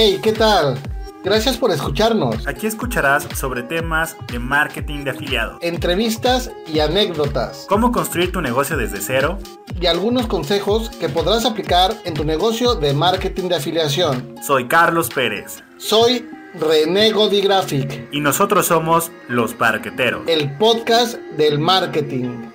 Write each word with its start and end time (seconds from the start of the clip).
Hey, 0.00 0.20
¿qué 0.22 0.30
tal? 0.30 0.78
Gracias 1.24 1.56
por 1.56 1.72
escucharnos. 1.72 2.46
Aquí 2.46 2.68
escucharás 2.68 3.26
sobre 3.34 3.64
temas 3.64 4.14
de 4.30 4.38
marketing 4.38 5.02
de 5.02 5.10
afiliados, 5.10 5.58
Entrevistas 5.60 6.52
y 6.72 6.78
anécdotas. 6.78 7.66
cómo 7.68 7.90
construir 7.90 8.30
tu 8.30 8.40
negocio 8.40 8.76
desde 8.76 9.00
cero. 9.00 9.40
Y 9.80 9.86
algunos 9.86 10.28
consejos 10.28 10.88
que 10.88 11.08
podrás 11.08 11.44
aplicar 11.44 11.96
en 12.04 12.14
tu 12.14 12.22
negocio 12.22 12.76
de 12.76 12.94
marketing 12.94 13.48
de 13.48 13.56
afiliación. 13.56 14.36
Soy 14.40 14.68
Carlos 14.68 15.08
Pérez 15.12 15.64
Soy 15.78 16.30
René 16.54 17.10
Godigraphic, 17.10 18.06
y 18.12 18.20
nosotros 18.20 18.66
somos 18.66 19.10
Los 19.26 19.52
Parqueteros. 19.54 20.28
el 20.28 20.56
podcast 20.58 21.16
del 21.36 21.58
marketing. 21.58 22.52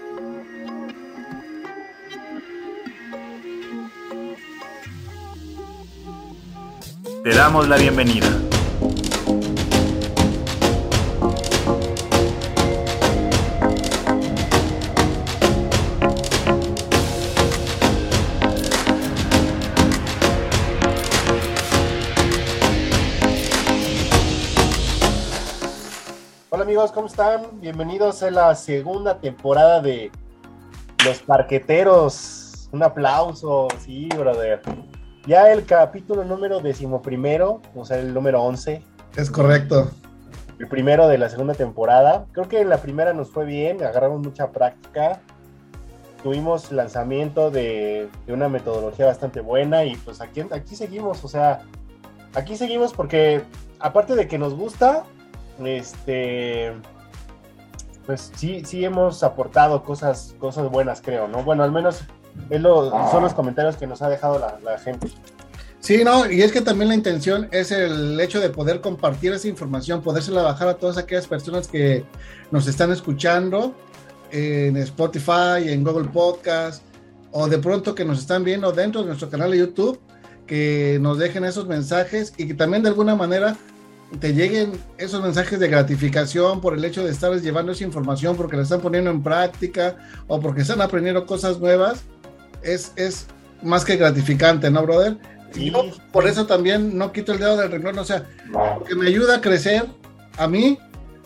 Te 7.23 7.33
damos 7.33 7.69
la 7.69 7.77
bienvenida. 7.77 8.27
Hola 26.49 26.63
amigos, 26.63 26.91
¿cómo 26.91 27.07
están? 27.07 27.61
Bienvenidos 27.61 28.21
a 28.23 28.31
la 28.31 28.53
segunda 28.55 29.17
temporada 29.21 29.79
de 29.79 30.11
Los 31.05 31.19
Parqueteros. 31.19 32.67
Un 32.73 32.83
aplauso, 32.83 33.69
sí, 33.79 34.09
brother. 34.09 34.61
Ya 35.25 35.51
el 35.51 35.65
capítulo 35.65 36.25
número 36.25 36.59
decimoprimero, 36.59 37.61
o 37.75 37.85
sea, 37.85 37.97
el 37.99 38.13
número 38.13 38.41
11, 38.43 38.83
Es 39.15 39.31
correcto. 39.31 39.89
el 40.59 40.67
primero 40.67 41.07
de 41.07 41.17
la 41.17 41.29
segunda 41.29 41.53
temporada. 41.53 42.25
Creo 42.33 42.47
que 42.49 42.59
en 42.59 42.69
la 42.69 42.77
primera 42.77 43.13
nos 43.13 43.31
fue 43.31 43.45
bien, 43.45 43.81
agarramos 43.83 44.19
mucha 44.21 44.51
práctica. 44.51 45.21
Tuvimos 46.21 46.71
lanzamiento 46.71 47.51
de, 47.51 48.09
de 48.25 48.33
una 48.33 48.47
metodología 48.49 49.05
bastante 49.05 49.41
buena 49.41 49.83
y 49.85 49.95
pues 49.97 50.21
aquí, 50.21 50.41
aquí 50.51 50.75
seguimos, 50.75 51.23
o 51.23 51.27
sea, 51.27 51.61
aquí 52.33 52.55
seguimos 52.55 52.93
porque 52.93 53.43
aparte 53.79 54.15
de 54.15 54.27
que 54.27 54.37
nos 54.37 54.55
gusta, 54.55 55.03
este, 55.63 56.71
pues 58.05 58.31
sí, 58.35 58.63
sí 58.65 58.85
hemos 58.85 59.21
aportado 59.23 59.83
cosas, 59.83 60.35
cosas 60.39 60.69
buenas, 60.69 61.01
creo, 61.01 61.27
¿no? 61.27 61.43
Bueno, 61.43 61.63
al 61.63 61.71
menos 61.73 62.03
son 63.11 63.23
los 63.23 63.33
comentarios 63.33 63.77
que 63.77 63.87
nos 63.87 64.01
ha 64.01 64.09
dejado 64.09 64.39
la, 64.39 64.59
la 64.63 64.77
gente. 64.77 65.07
Sí, 65.79 66.03
no, 66.05 66.31
y 66.31 66.41
es 66.41 66.53
que 66.53 66.61
también 66.61 66.87
la 66.87 66.95
intención 66.95 67.49
es 67.51 67.71
el 67.71 68.17
hecho 68.19 68.39
de 68.39 68.49
poder 68.49 68.79
compartir 68.79 69.33
esa 69.33 69.49
información, 69.49 70.01
podérsela 70.01 70.41
bajar 70.41 70.69
a 70.69 70.75
todas 70.75 70.97
aquellas 70.97 71.27
personas 71.27 71.67
que 71.67 72.05
nos 72.51 72.67
están 72.67 72.91
escuchando 72.93 73.75
en 74.31 74.77
Spotify, 74.77 75.67
en 75.67 75.83
Google 75.83 76.07
Podcast, 76.07 76.83
o 77.31 77.49
de 77.49 77.57
pronto 77.57 77.95
que 77.95 78.05
nos 78.05 78.19
están 78.19 78.45
viendo 78.45 78.71
dentro 78.71 79.01
de 79.01 79.07
nuestro 79.07 79.29
canal 79.29 79.51
de 79.51 79.57
YouTube, 79.57 79.99
que 80.47 80.99
nos 81.01 81.17
dejen 81.17 81.43
esos 81.43 81.67
mensajes 81.67 82.33
y 82.37 82.47
que 82.47 82.53
también 82.53 82.83
de 82.83 82.89
alguna 82.89 83.15
manera 83.15 83.57
te 84.19 84.33
lleguen 84.33 84.71
esos 84.97 85.21
mensajes 85.21 85.59
de 85.59 85.67
gratificación 85.67 86.61
por 86.61 86.75
el 86.75 86.85
hecho 86.85 87.03
de 87.03 87.11
estarles 87.11 87.43
llevando 87.43 87.71
esa 87.71 87.83
información 87.83 88.37
porque 88.37 88.55
la 88.55 88.63
están 88.63 88.81
poniendo 88.81 89.09
en 89.09 89.23
práctica 89.23 89.97
o 90.27 90.39
porque 90.39 90.61
están 90.61 90.81
aprendiendo 90.81 91.25
cosas 91.25 91.59
nuevas, 91.59 92.03
es, 92.63 92.93
es 92.95 93.27
más 93.61 93.85
que 93.85 93.95
gratificante, 93.95 94.69
¿no, 94.69 94.83
brother? 94.83 95.17
Sí, 95.51 95.71
Yo 95.71 95.85
por 96.11 96.27
eso 96.27 96.47
también 96.47 96.97
no 96.97 97.11
quito 97.11 97.33
el 97.33 97.39
dedo 97.39 97.57
del 97.57 97.71
renglón, 97.71 97.99
o 97.99 98.03
sea, 98.03 98.25
porque 98.51 98.95
me 98.95 99.07
ayuda 99.07 99.37
a 99.37 99.41
crecer 99.41 99.85
a 100.37 100.47
mí, 100.47 100.79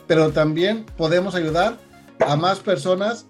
pero 0.06 0.32
también 0.32 0.86
podemos 0.98 1.36
ayudar 1.36 1.78
a 2.20 2.36
más 2.36 2.60
personas 2.60 3.28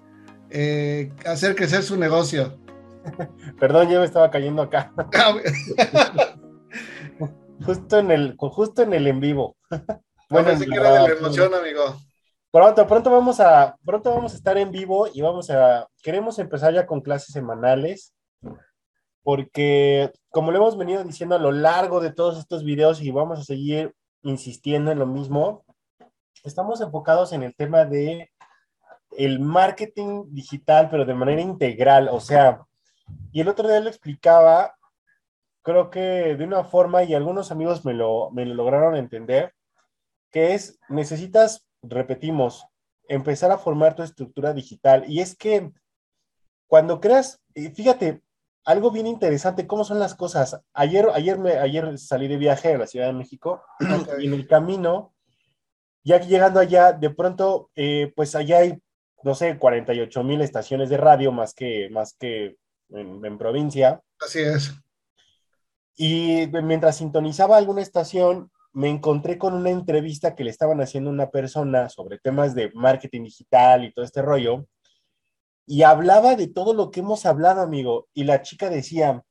eh, 0.50 1.12
a 1.26 1.32
hacer 1.32 1.56
crecer 1.56 1.84
su 1.84 1.98
negocio. 1.98 2.58
Perdón, 3.60 3.90
yo 3.90 4.00
me 4.00 4.06
estaba 4.06 4.32
cayendo 4.32 4.64
acá, 4.64 4.92
justo 7.66 8.00
en 8.00 8.12
el, 8.12 8.36
justo 8.38 8.82
en 8.82 8.94
el 8.94 9.08
en 9.08 9.20
vivo. 9.20 9.56
bueno, 10.30 10.50
en 10.50 10.60
sí 10.60 10.66
la 10.66 10.74
que 10.74 10.82
era 10.82 10.94
de 10.94 11.10
la 11.10 11.16
emoción, 11.16 11.54
amigo. 11.54 12.07
Pronto, 12.50 12.88
pronto 12.88 13.12
vamos 13.12 13.40
a, 13.42 13.76
pronto 13.86 14.14
vamos 14.14 14.34
a 14.34 14.38
estar 14.38 14.58
en 14.58 14.72
vivo 14.72 15.08
y 15.14 15.22
vamos 15.22 15.50
a, 15.50 15.88
queremos 16.02 16.40
empezar 16.40 16.74
ya 16.74 16.86
con 16.86 17.02
clases 17.02 17.34
semanales, 17.34 18.14
porque 19.22 20.12
como 20.30 20.52
lo 20.52 20.58
hemos 20.58 20.78
venido 20.78 21.04
diciendo 21.04 21.36
a 21.36 21.40
lo 21.40 21.52
largo 21.52 22.00
de 22.00 22.14
todos 22.14 22.40
estos 22.40 22.64
videos 22.64 23.02
y 23.02 23.12
vamos 23.12 23.40
a 23.40 23.44
seguir 23.44 23.94
insistiendo 24.24 24.92
en 24.92 25.00
lo 25.00 25.06
mismo, 25.06 25.66
estamos 26.44 26.80
enfocados 26.80 27.34
en 27.34 27.44
el 27.44 27.54
tema 27.54 27.84
de 27.84 28.32
el 29.18 29.40
marketing 29.40 30.26
digital, 30.30 30.90
pero 30.90 31.06
de 31.06 31.14
manera 31.14 31.42
integral, 31.42 32.08
o 32.10 32.22
sea, 32.22 32.62
y 33.34 33.42
el 33.42 33.50
otro 33.50 33.68
día 33.68 33.82
lo 33.82 33.90
explicaba, 33.90 34.74
creo 35.64 35.90
que 35.90 36.36
de 36.38 36.44
una 36.46 36.64
forma, 36.64 37.04
y 37.04 37.14
algunos 37.14 37.52
amigos 37.52 37.84
me 37.84 37.94
lo, 37.94 38.32
me 38.32 38.46
lo 38.46 38.54
lograron 38.54 38.96
entender, 38.96 39.54
que 40.32 40.54
es, 40.54 40.80
necesitas, 40.88 41.67
repetimos, 41.90 42.66
empezar 43.08 43.52
a 43.52 43.58
formar 43.58 43.96
tu 43.96 44.04
estructura 44.04 44.54
digital. 44.54 45.06
Y 45.08 45.22
es 45.22 45.36
que 45.36 45.72
cuando 46.68 47.00
creas, 47.00 47.42
fíjate, 47.76 48.22
algo 48.66 48.92
bien 48.92 49.08
interesante, 49.08 49.66
cómo 49.66 49.86
son 49.86 50.00
las 50.00 50.14
cosas. 50.14 50.60
Ayer, 50.74 51.08
ayer, 51.14 51.40
me, 51.40 51.54
ayer 51.54 51.98
salí 51.98 52.28
de 52.28 52.38
viaje 52.38 52.74
a 52.74 52.78
la 52.78 52.88
Ciudad 52.88 53.08
de 53.08 53.14
México 53.14 53.64
y 54.20 54.28
en 54.28 54.34
el 54.34 54.48
camino, 54.48 55.14
ya 56.04 56.20
que 56.20 56.28
llegando 56.28 56.60
allá, 56.60 56.92
de 56.92 57.10
pronto, 57.10 57.72
eh, 57.76 58.12
pues 58.16 58.36
allá 58.36 58.60
hay, 58.60 58.82
no 59.24 59.36
sé, 59.36 59.58
48 59.58 60.24
mil 60.24 60.42
estaciones 60.42 60.90
de 60.90 60.98
radio 60.98 61.32
más 61.32 61.54
que, 61.54 61.90
más 61.92 62.14
que 62.14 62.58
en, 62.90 63.24
en 63.26 63.38
provincia. 63.38 64.02
Así 64.20 64.40
es. 64.40 64.74
Y 65.96 66.48
mientras 66.62 66.98
sintonizaba 66.98 67.58
alguna 67.58 67.82
estación, 67.82 68.52
me 68.78 68.90
encontré 68.90 69.40
con 69.40 69.56
una 69.56 69.72
entrevista 69.72 70.36
que 70.36 70.44
le 70.44 70.52
estaban 70.52 70.80
haciendo 70.82 71.10
una 71.10 71.32
persona 71.32 71.90
sobre 71.90 72.20
temas 72.20 72.54
de 72.54 72.72
marketing 72.76 73.24
digital 73.24 73.84
y 73.84 73.92
todo 73.92 74.06
este 74.06 74.22
rollo. 74.22 74.68
Y 75.66 75.82
hablaba 75.82 76.36
de 76.36 76.46
todo 76.46 76.76
lo 76.76 76.92
que 76.92 77.00
hemos 77.00 77.26
hablado, 77.26 77.62
amigo. 77.62 78.08
Y 78.14 78.26
la 78.26 78.44
chica 78.44 78.70
decía, 78.70 79.24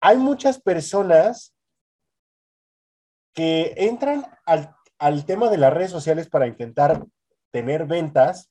hay 0.00 0.16
muchas 0.16 0.62
personas 0.62 1.54
que 3.34 3.74
entran 3.76 4.24
al, 4.46 4.74
al 4.98 5.26
tema 5.26 5.50
de 5.50 5.58
las 5.58 5.74
redes 5.74 5.90
sociales 5.90 6.26
para 6.30 6.46
intentar 6.46 7.04
tener 7.50 7.84
ventas 7.84 8.50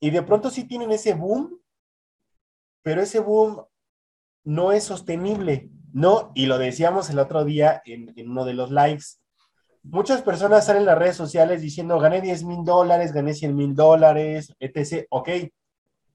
y 0.00 0.10
de 0.10 0.24
pronto 0.24 0.50
sí 0.50 0.64
tienen 0.64 0.90
ese 0.90 1.14
boom, 1.14 1.62
pero 2.82 3.02
ese 3.02 3.20
boom 3.20 3.64
no 4.42 4.72
es 4.72 4.82
sostenible, 4.82 5.70
¿no? 5.92 6.32
Y 6.34 6.46
lo 6.46 6.58
decíamos 6.58 7.10
el 7.10 7.18
otro 7.18 7.44
día 7.44 7.82
en, 7.84 8.12
en 8.16 8.30
uno 8.30 8.44
de 8.44 8.54
los 8.54 8.70
lives. 8.70 9.20
Muchas 9.82 10.22
personas 10.22 10.66
salen 10.66 10.82
en 10.82 10.86
las 10.86 10.98
redes 10.98 11.16
sociales 11.16 11.62
diciendo, 11.62 11.98
gané 11.98 12.20
10 12.20 12.44
mil 12.44 12.64
dólares, 12.64 13.12
gané 13.12 13.34
100 13.34 13.56
mil 13.56 13.74
dólares, 13.74 14.54
etc. 14.60 15.06
Ok, 15.10 15.28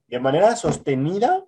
de 0.06 0.20
manera 0.20 0.54
sostenida, 0.54 1.44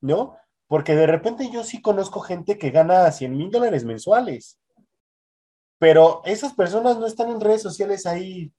¿no? 0.00 0.36
Porque 0.66 0.96
de 0.96 1.06
repente 1.06 1.50
yo 1.52 1.62
sí 1.62 1.80
conozco 1.80 2.20
gente 2.20 2.58
que 2.58 2.70
gana 2.70 3.10
100 3.10 3.36
mil 3.36 3.50
dólares 3.50 3.84
mensuales, 3.84 4.58
pero 5.78 6.22
esas 6.24 6.54
personas 6.54 6.98
no 6.98 7.06
están 7.06 7.30
en 7.30 7.40
redes 7.40 7.62
sociales 7.62 8.06
ahí, 8.06 8.52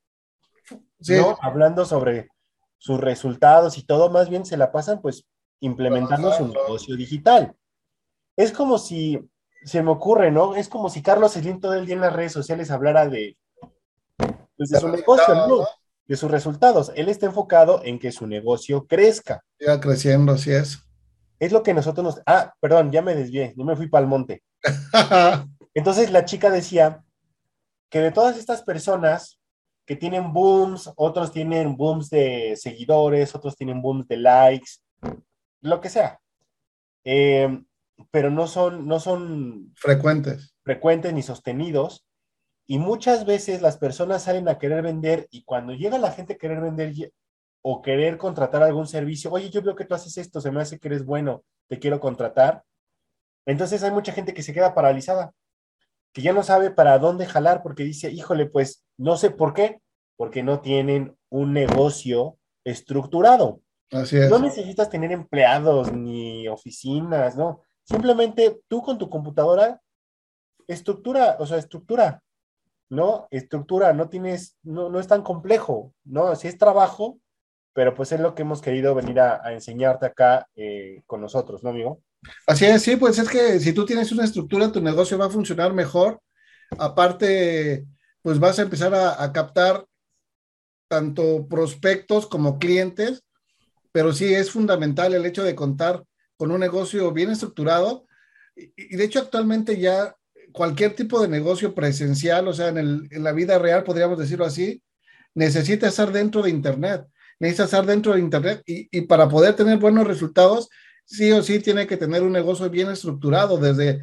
Sí. 1.00 1.18
¿no? 1.18 1.38
Hablando 1.42 1.86
sobre 1.86 2.30
sus 2.78 3.00
resultados 3.00 3.78
y 3.78 3.84
todo, 3.86 4.10
más 4.10 4.30
bien 4.30 4.46
se 4.46 4.58
la 4.58 4.72
pasan 4.72 5.02
pues 5.02 5.28
implementando 5.60 6.32
su 6.34 6.48
negocio 6.48 6.96
digital. 6.96 7.56
Es 8.38 8.52
como 8.52 8.78
si, 8.78 9.20
se 9.64 9.82
me 9.82 9.92
ocurre, 9.92 10.32
¿no? 10.32 10.56
Es 10.56 10.70
como 10.70 10.90
si 10.90 11.02
Carlos 11.02 11.34
Slim 11.34 11.60
todo 11.60 11.74
el 11.74 11.86
día 11.86 11.96
en 11.96 12.02
las 12.02 12.14
redes 12.14 12.32
sociales 12.32 12.70
hablara 12.70 13.08
de, 13.08 13.38
pues, 14.58 14.70
de 14.70 14.80
su 14.80 14.90
negocio, 14.90 15.34
¿no? 15.34 15.48
¿no? 15.48 15.68
De 16.06 16.16
sus 16.16 16.30
resultados. 16.30 16.92
Él 16.96 17.10
está 17.10 17.26
enfocado 17.26 17.82
en 17.84 17.98
que 17.98 18.12
su 18.12 18.28
negocio 18.28 18.86
crezca. 18.86 19.44
Siga 19.58 19.80
creciendo, 19.80 20.34
así 20.34 20.52
es. 20.52 20.80
Es 21.40 21.52
lo 21.52 21.64
que 21.64 21.74
nosotros 21.74 22.04
nos... 22.04 22.22
Ah, 22.26 22.54
perdón, 22.60 22.92
ya 22.92 23.02
me 23.02 23.16
desvié, 23.16 23.54
yo 23.58 23.66
me 23.66 23.76
fui 23.76 23.88
para 23.88 24.04
el 24.04 24.10
monte. 24.10 24.44
Entonces 25.74 26.12
la 26.12 26.26
chica 26.26 26.50
decía 26.50 27.04
que 27.90 28.00
de 28.00 28.12
todas 28.12 28.38
estas 28.38 28.62
personas 28.62 29.40
que 29.86 29.96
tienen 29.96 30.34
booms, 30.34 30.92
otros 30.96 31.32
tienen 31.32 31.76
booms 31.76 32.10
de 32.10 32.56
seguidores, 32.56 33.36
otros 33.36 33.56
tienen 33.56 33.82
booms 33.82 34.08
de 34.08 34.18
likes, 34.18 34.72
lo 35.62 35.82
que 35.82 35.90
sea. 35.90 36.20
Eh, 37.04 37.62
pero 38.12 38.30
no 38.30 38.48
son, 38.48 38.88
no 38.88 39.00
son 39.00 39.72
Frecuentes. 39.76 40.56
frecuentes 40.64 41.14
ni 41.14 41.22
sostenidos. 41.22 42.06
Y 42.68 42.80
muchas 42.80 43.26
veces 43.26 43.62
las 43.62 43.78
personas 43.78 44.24
salen 44.24 44.50
a 44.50 44.58
querer 44.58 44.82
vender 44.82 45.28
y 45.30 45.44
cuando 45.44 45.74
llega 45.74 46.00
la 46.00 46.12
gente 46.12 46.34
a 46.34 46.38
querer 46.38 46.62
vender 46.62 46.94
o 47.62 47.82
querer 47.82 48.18
contratar 48.18 48.64
algún 48.64 48.88
servicio, 48.88 49.32
oye, 49.32 49.50
yo 49.50 49.62
veo 49.62 49.76
que 49.76 49.86
tú 49.86 49.94
haces 49.94 50.18
esto, 50.18 50.42
se 50.42 50.52
me 50.52 50.62
hace 50.62 50.80
que 50.80 50.88
eres 50.88 51.06
bueno, 51.06 51.44
te 51.68 51.78
quiero 51.80 52.00
contratar. 52.00 52.64
Entonces 53.46 53.84
hay 53.84 53.92
mucha 53.92 54.12
gente 54.14 54.34
que 54.34 54.42
se 54.42 54.54
queda 54.54 54.74
paralizada, 54.74 55.32
que 56.12 56.22
ya 56.24 56.34
no 56.34 56.42
sabe 56.42 56.72
para 56.72 56.98
dónde 56.98 57.28
jalar 57.28 57.62
porque 57.62 57.84
dice, 57.84 58.10
híjole, 58.12 58.48
pues 58.48 58.84
no 58.98 59.18
sé 59.18 59.30
por 59.30 59.54
qué, 59.54 59.80
porque 60.18 60.42
no 60.42 60.62
tienen 60.62 61.16
un 61.30 61.54
negocio 61.54 62.38
estructurado. 62.64 63.62
Así 63.92 64.18
es. 64.18 64.30
No 64.30 64.40
necesitas 64.40 64.90
tener 64.90 65.12
empleados 65.12 65.92
ni 65.94 66.48
oficinas, 66.48 67.36
¿no? 67.36 67.62
Simplemente 67.86 68.62
tú 68.68 68.82
con 68.82 68.98
tu 68.98 69.10
computadora, 69.10 69.80
estructura, 70.68 71.38
o 71.40 71.46
sea, 71.46 71.58
estructura, 71.58 72.22
¿no? 72.90 73.28
Estructura, 73.30 73.94
no 73.94 74.10
tienes, 74.10 74.58
no, 74.64 74.90
no 74.90 75.00
es 75.00 75.08
tan 75.08 75.22
complejo, 75.22 75.94
¿no? 76.04 76.36
Si 76.36 76.48
es 76.48 76.58
trabajo, 76.58 77.20
pero 77.74 77.94
pues 77.94 78.12
es 78.12 78.20
lo 78.20 78.34
que 78.34 78.42
hemos 78.42 78.62
querido 78.62 78.96
venir 78.96 79.20
a, 79.20 79.54
enseñarte 79.54 80.08
acá 80.08 80.48
eh, 80.56 81.04
con 81.06 81.22
nosotros, 81.22 81.64
¿no, 81.64 81.70
amigo? 81.70 82.02
Así 82.48 82.66
es, 82.66 82.82
sí, 82.82 82.96
pues 82.96 83.20
es 83.20 83.30
que 83.30 83.60
si 83.60 83.72
tú 83.72 83.86
tienes 83.86 84.12
una 84.12 84.26
estructura, 84.26 84.72
tu 84.72 84.82
negocio 84.82 85.18
va 85.18 85.26
a 85.26 85.30
funcionar 85.30 85.74
mejor. 85.74 86.20
Aparte, 86.80 87.86
pues 88.24 88.40
vas 88.40 88.58
a 88.58 88.64
empezar 88.64 88.96
a, 88.96 89.22
a 89.22 89.32
captar 89.32 89.86
tanto 90.88 91.48
prospectos 91.48 92.26
como 92.26 92.58
clientes, 92.58 93.24
pero 93.92 94.12
sí 94.12 94.34
es 94.34 94.50
fundamental 94.50 95.14
el 95.14 95.26
hecho 95.26 95.44
de 95.44 95.54
contar 95.54 96.04
con 96.38 96.52
un 96.52 96.60
negocio 96.60 97.12
bien 97.12 97.30
estructurado. 97.30 98.06
Y, 98.56 98.96
de 98.96 99.04
hecho, 99.04 99.20
actualmente 99.20 99.80
ya 99.80 100.16
cualquier 100.52 100.96
tipo 100.96 101.22
de 101.22 101.28
negocio 101.28 101.74
presencial, 101.74 102.48
o 102.48 102.54
sea, 102.54 102.70
en, 102.70 102.78
el, 102.78 103.08
en 103.12 103.24
la 103.24 103.34
vida 103.34 103.60
real, 103.60 103.84
podríamos 103.84 104.18
decirlo 104.18 104.46
así, 104.46 104.82
necesita 105.34 105.88
estar 105.88 106.12
dentro 106.12 106.42
de 106.42 106.50
Internet. 106.50 107.06
Necesita 107.40 107.66
estar 107.66 107.86
dentro 107.86 108.14
de 108.14 108.20
Internet 108.20 108.64
y, 108.66 108.88
y 108.92 109.02
para 109.02 109.28
poder 109.28 109.56
tener 109.56 109.78
buenos 109.78 110.08
resultados, 110.08 110.70
sí 111.04 111.32
o 111.32 111.44
sí 111.44 111.60
tiene 111.60 111.86
que 111.86 111.98
tener 111.98 112.24
un 112.24 112.32
negocio 112.32 112.70
bien 112.70 112.90
estructurado 112.90 113.58
desde 113.58 114.02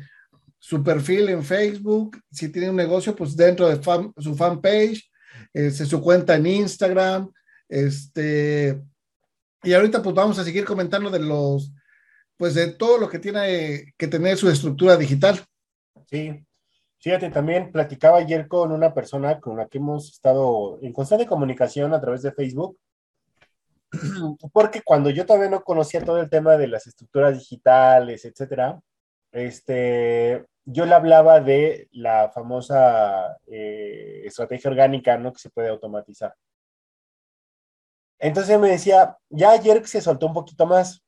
su 0.62 0.82
perfil 0.84 1.28
en 1.28 1.42
Facebook, 1.42 2.22
si 2.30 2.48
tiene 2.48 2.70
un 2.70 2.76
negocio, 2.76 3.16
pues 3.16 3.36
dentro 3.36 3.68
de 3.68 3.82
fan, 3.82 4.12
su 4.16 4.36
fanpage, 4.36 5.10
este, 5.52 5.84
su 5.84 6.00
cuenta 6.00 6.36
en 6.36 6.46
Instagram, 6.46 7.32
este, 7.68 8.80
y 9.64 9.72
ahorita 9.72 10.00
pues 10.00 10.14
vamos 10.14 10.38
a 10.38 10.44
seguir 10.44 10.64
comentando 10.64 11.10
de 11.10 11.18
los, 11.18 11.72
pues 12.42 12.54
de 12.54 12.72
todo 12.72 12.98
lo 12.98 13.08
que 13.08 13.20
tiene 13.20 13.94
que 13.96 14.08
tener 14.08 14.36
su 14.36 14.50
estructura 14.50 14.96
digital. 14.96 15.38
Sí, 16.06 16.44
fíjate, 16.98 17.30
también 17.30 17.70
platicaba 17.70 18.18
ayer 18.18 18.48
con 18.48 18.72
una 18.72 18.92
persona 18.92 19.38
con 19.38 19.58
la 19.58 19.68
que 19.68 19.78
hemos 19.78 20.10
estado 20.10 20.80
en 20.82 20.92
constante 20.92 21.24
comunicación 21.24 21.94
a 21.94 22.00
través 22.00 22.20
de 22.22 22.32
Facebook, 22.32 22.76
porque 24.52 24.82
cuando 24.82 25.08
yo 25.10 25.24
todavía 25.24 25.50
no 25.50 25.62
conocía 25.62 26.04
todo 26.04 26.20
el 26.20 26.28
tema 26.28 26.56
de 26.56 26.66
las 26.66 26.84
estructuras 26.88 27.38
digitales, 27.38 28.24
etcétera, 28.24 28.80
este, 29.30 30.44
yo 30.64 30.84
le 30.84 30.94
hablaba 30.96 31.38
de 31.38 31.86
la 31.92 32.28
famosa 32.34 33.36
eh, 33.46 34.22
estrategia 34.24 34.68
orgánica, 34.68 35.16
¿no? 35.16 35.32
Que 35.32 35.38
se 35.38 35.50
puede 35.50 35.68
automatizar. 35.68 36.34
Entonces 38.18 38.58
me 38.58 38.70
decía, 38.70 39.16
ya 39.30 39.52
ayer 39.52 39.86
se 39.86 40.00
soltó 40.00 40.26
un 40.26 40.34
poquito 40.34 40.66
más. 40.66 41.04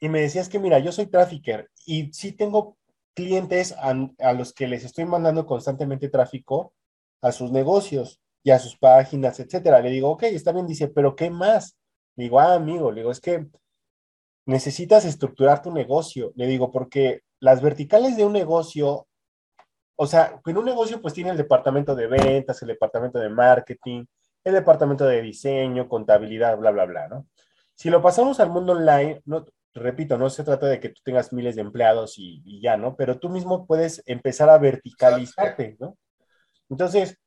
Y 0.00 0.08
me 0.08 0.20
decía, 0.20 0.40
es 0.40 0.48
que 0.48 0.58
mira, 0.58 0.78
yo 0.78 0.92
soy 0.92 1.06
trafficker 1.06 1.70
y 1.86 2.12
sí 2.12 2.32
tengo 2.32 2.76
clientes 3.14 3.72
a, 3.72 3.94
a 4.18 4.32
los 4.34 4.52
que 4.52 4.68
les 4.68 4.84
estoy 4.84 5.06
mandando 5.06 5.46
constantemente 5.46 6.08
tráfico 6.08 6.74
a 7.22 7.32
sus 7.32 7.50
negocios 7.50 8.20
y 8.42 8.50
a 8.50 8.58
sus 8.58 8.76
páginas, 8.76 9.40
etcétera. 9.40 9.80
Le 9.80 9.90
digo, 9.90 10.10
ok, 10.10 10.24
está 10.24 10.52
bien, 10.52 10.66
dice, 10.66 10.88
pero 10.88 11.16
¿qué 11.16 11.30
más? 11.30 11.76
Le 12.14 12.24
digo, 12.24 12.38
ah, 12.38 12.54
amigo, 12.54 12.90
le 12.92 13.00
digo, 13.00 13.10
es 13.10 13.20
que 13.20 13.46
necesitas 14.46 15.04
estructurar 15.04 15.62
tu 15.62 15.72
negocio. 15.72 16.32
Le 16.36 16.46
digo, 16.46 16.70
porque 16.70 17.22
las 17.40 17.60
verticales 17.60 18.16
de 18.16 18.24
un 18.24 18.32
negocio, 18.32 19.06
o 19.96 20.06
sea, 20.06 20.40
en 20.44 20.58
un 20.58 20.64
negocio 20.64 21.00
pues 21.02 21.14
tiene 21.14 21.30
el 21.30 21.36
departamento 21.36 21.94
de 21.94 22.06
ventas, 22.06 22.60
el 22.62 22.68
departamento 22.68 23.18
de 23.18 23.28
marketing, 23.28 24.04
el 24.44 24.54
departamento 24.54 25.04
de 25.04 25.22
diseño, 25.22 25.88
contabilidad, 25.88 26.56
bla, 26.56 26.70
bla, 26.70 26.84
bla, 26.84 27.08
¿no? 27.08 27.26
Si 27.74 27.90
lo 27.90 28.00
pasamos 28.00 28.40
al 28.40 28.50
mundo 28.50 28.72
online, 28.72 29.20
no, 29.24 29.44
repito, 29.80 30.18
no 30.18 30.30
se 30.30 30.44
trata 30.44 30.66
de 30.66 30.80
que 30.80 30.90
tú 30.90 31.00
tengas 31.04 31.32
miles 31.32 31.56
de 31.56 31.62
empleados 31.62 32.18
y, 32.18 32.42
y 32.44 32.60
ya, 32.60 32.76
¿no? 32.76 32.96
Pero 32.96 33.18
tú 33.18 33.28
mismo 33.28 33.66
puedes 33.66 34.02
empezar 34.06 34.48
a 34.50 34.58
verticalizarte, 34.58 35.76
¿no? 35.78 35.96
Entonces, 36.68 37.18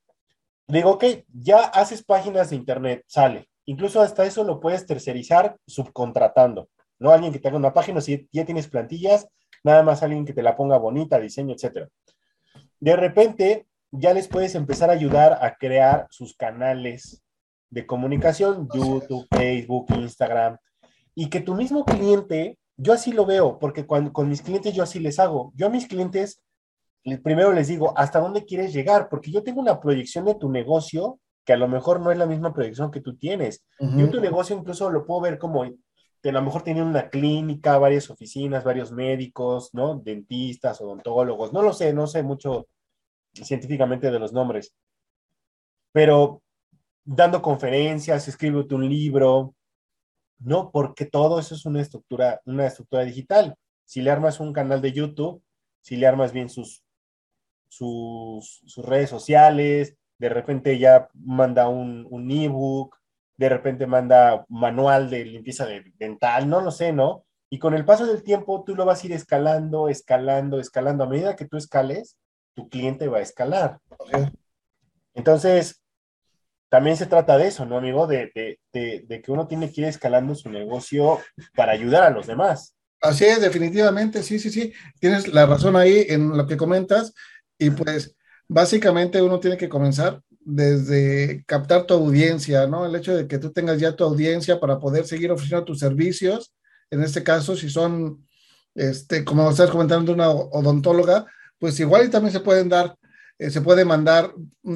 digo, 0.67 0.91
ok, 0.91 1.05
ya 1.33 1.59
haces 1.59 2.03
páginas 2.03 2.49
de 2.49 2.55
internet, 2.55 3.03
sale. 3.07 3.49
Incluso 3.65 4.01
hasta 4.01 4.25
eso 4.25 4.43
lo 4.43 4.59
puedes 4.59 4.85
tercerizar 4.85 5.57
subcontratando, 5.67 6.69
¿no? 6.97 7.11
Alguien 7.11 7.31
que 7.31 7.39
te 7.39 7.47
haga 7.47 7.57
una 7.57 7.73
página, 7.73 8.01
si 8.01 8.27
ya 8.31 8.45
tienes 8.45 8.67
plantillas, 8.67 9.27
nada 9.63 9.83
más 9.83 10.03
alguien 10.03 10.25
que 10.25 10.33
te 10.33 10.43
la 10.43 10.55
ponga 10.55 10.77
bonita, 10.77 11.19
diseño, 11.19 11.53
etcétera. 11.53 11.87
De 12.79 12.95
repente, 12.95 13.67
ya 13.91 14.13
les 14.13 14.27
puedes 14.27 14.55
empezar 14.55 14.89
a 14.89 14.93
ayudar 14.93 15.39
a 15.41 15.55
crear 15.55 16.07
sus 16.09 16.35
canales 16.35 17.23
de 17.69 17.85
comunicación, 17.85 18.67
YouTube, 18.73 19.27
Facebook, 19.29 19.87
Instagram, 19.95 20.57
y 21.19 21.29
que 21.29 21.41
tu 21.41 21.53
mismo 21.53 21.83
cliente, 21.83 22.57
yo 22.77 22.93
así 22.93 23.11
lo 23.11 23.25
veo, 23.25 23.59
porque 23.59 23.85
cuando, 23.85 24.13
con 24.13 24.29
mis 24.29 24.41
clientes 24.41 24.73
yo 24.73 24.83
así 24.83 25.01
les 25.01 25.19
hago. 25.19 25.51
Yo 25.53 25.67
a 25.67 25.69
mis 25.69 25.85
clientes 25.85 26.41
primero 27.23 27.51
les 27.51 27.67
digo, 27.67 27.91
¿hasta 27.97 28.21
dónde 28.21 28.45
quieres 28.45 28.71
llegar? 28.71 29.09
Porque 29.09 29.29
yo 29.29 29.43
tengo 29.43 29.59
una 29.59 29.81
proyección 29.81 30.23
de 30.23 30.35
tu 30.35 30.49
negocio 30.49 31.19
que 31.43 31.51
a 31.51 31.57
lo 31.57 31.67
mejor 31.67 31.99
no 31.99 32.09
es 32.09 32.17
la 32.17 32.25
misma 32.25 32.53
proyección 32.53 32.89
que 32.89 33.01
tú 33.01 33.17
tienes. 33.17 33.65
Uh 33.81 33.87
-huh. 33.87 33.99
Yo 33.99 34.09
tu 34.09 34.21
negocio 34.21 34.55
incluso 34.55 34.89
lo 34.89 35.05
puedo 35.05 35.19
ver 35.19 35.37
como 35.37 35.65
que 36.21 36.29
a 36.29 36.31
lo 36.31 36.41
mejor 36.41 36.61
tienen 36.61 36.83
una 36.83 37.09
clínica, 37.09 37.77
varias 37.77 38.09
oficinas, 38.09 38.63
varios 38.63 38.93
médicos, 38.93 39.71
¿no? 39.73 39.95
Dentistas, 39.95 40.79
odontólogos, 40.79 41.51
no 41.51 41.61
lo 41.61 41.73
sé, 41.73 41.91
no 41.91 42.07
sé 42.07 42.23
mucho 42.23 42.65
científicamente 43.33 44.09
de 44.09 44.19
los 44.19 44.31
nombres, 44.31 44.73
pero 45.91 46.41
dando 47.03 47.41
conferencias, 47.41 48.25
escríbete 48.29 48.73
un 48.73 48.87
libro, 48.87 49.53
¿no? 50.39 50.71
Porque 50.71 51.05
todo 51.05 51.39
eso 51.39 51.55
es 51.55 51.65
una 51.65 51.81
estructura, 51.81 52.41
una 52.45 52.65
estructura 52.65 53.03
digital. 53.03 53.55
Si 53.85 54.01
le 54.01 54.11
armas 54.11 54.39
un 54.39 54.53
canal 54.53 54.81
de 54.81 54.91
YouTube, 54.91 55.43
si 55.81 55.95
le 55.95 56.07
armas 56.07 56.31
bien 56.31 56.49
sus, 56.49 56.83
sus, 57.69 58.61
sus 58.65 58.85
redes 58.85 59.09
sociales, 59.09 59.95
de 60.17 60.29
repente 60.29 60.77
ya 60.77 61.09
manda 61.13 61.67
un, 61.67 62.07
un 62.09 62.31
ebook, 62.31 62.97
de 63.37 63.49
repente 63.49 63.87
manda 63.87 64.45
manual 64.49 65.09
de 65.09 65.25
limpieza 65.25 65.65
de 65.65 65.93
dental, 65.97 66.49
no 66.49 66.61
lo 66.61 66.71
sé, 66.71 66.91
¿no? 66.91 67.25
Y 67.49 67.57
con 67.57 67.73
el 67.73 67.85
paso 67.85 68.05
del 68.05 68.21
tiempo 68.21 68.63
tú 68.63 68.75
lo 68.75 68.85
vas 68.85 69.01
a 69.01 69.07
ir 69.07 69.13
escalando, 69.13 69.89
escalando, 69.89 70.59
escalando. 70.59 71.03
A 71.03 71.07
medida 71.07 71.35
que 71.35 71.45
tú 71.45 71.57
escales, 71.57 72.17
tu 72.53 72.69
cliente 72.69 73.07
va 73.07 73.19
a 73.19 73.21
escalar. 73.21 73.79
Entonces, 75.13 75.81
también 76.69 76.97
se 76.97 77.07
trata 77.07 77.37
de 77.37 77.47
eso, 77.47 77.65
¿no, 77.65 77.77
amigo? 77.77 78.07
De, 78.07 78.31
de, 78.33 78.59
de, 78.71 79.05
de, 79.07 79.21
que 79.21 79.31
uno 79.31 79.47
tiene 79.47 79.71
que 79.71 79.81
ir 79.81 79.87
escalando 79.87 80.35
su 80.35 80.49
negocio 80.49 81.19
para 81.55 81.71
ayudar 81.71 82.03
a 82.03 82.11
los 82.11 82.27
demás. 82.27 82.75
Así 83.01 83.25
es, 83.25 83.41
definitivamente, 83.41 84.23
sí, 84.23 84.39
sí, 84.39 84.49
sí. 84.49 84.73
Tienes 84.99 85.27
la 85.33 85.45
razón 85.45 85.75
ahí 85.75 86.05
en 86.09 86.37
lo 86.37 86.45
que 86.45 86.57
comentas. 86.57 87.13
Y 87.57 87.71
pues, 87.71 88.15
básicamente 88.47 89.21
uno 89.21 89.39
tiene 89.39 89.57
que 89.57 89.69
comenzar 89.69 90.21
desde 90.41 91.43
captar 91.45 91.85
tu 91.85 91.93
audiencia, 91.93 92.67
¿no? 92.67 92.85
El 92.85 92.95
hecho 92.95 93.15
de 93.15 93.27
que 93.27 93.37
tú 93.37 93.51
tengas 93.51 93.79
ya 93.79 93.95
tu 93.95 94.03
audiencia 94.03 94.59
para 94.59 94.79
poder 94.79 95.05
seguir 95.05 95.31
ofreciendo 95.31 95.65
tus 95.65 95.79
servicios. 95.79 96.53
En 96.89 97.03
este 97.03 97.23
caso, 97.23 97.55
si 97.55 97.69
son, 97.69 98.27
este, 98.75 99.23
como 99.23 99.49
estás 99.49 99.69
comentando, 99.69 100.11
una 100.11 100.29
odontóloga, 100.29 101.25
pues 101.59 101.79
igual 101.79 102.05
y 102.05 102.09
también 102.09 102.33
se 102.33 102.39
pueden 102.39 102.69
dar, 102.69 102.95
eh, 103.39 103.49
se 103.49 103.61
puede 103.61 103.85
mandar 103.85 104.33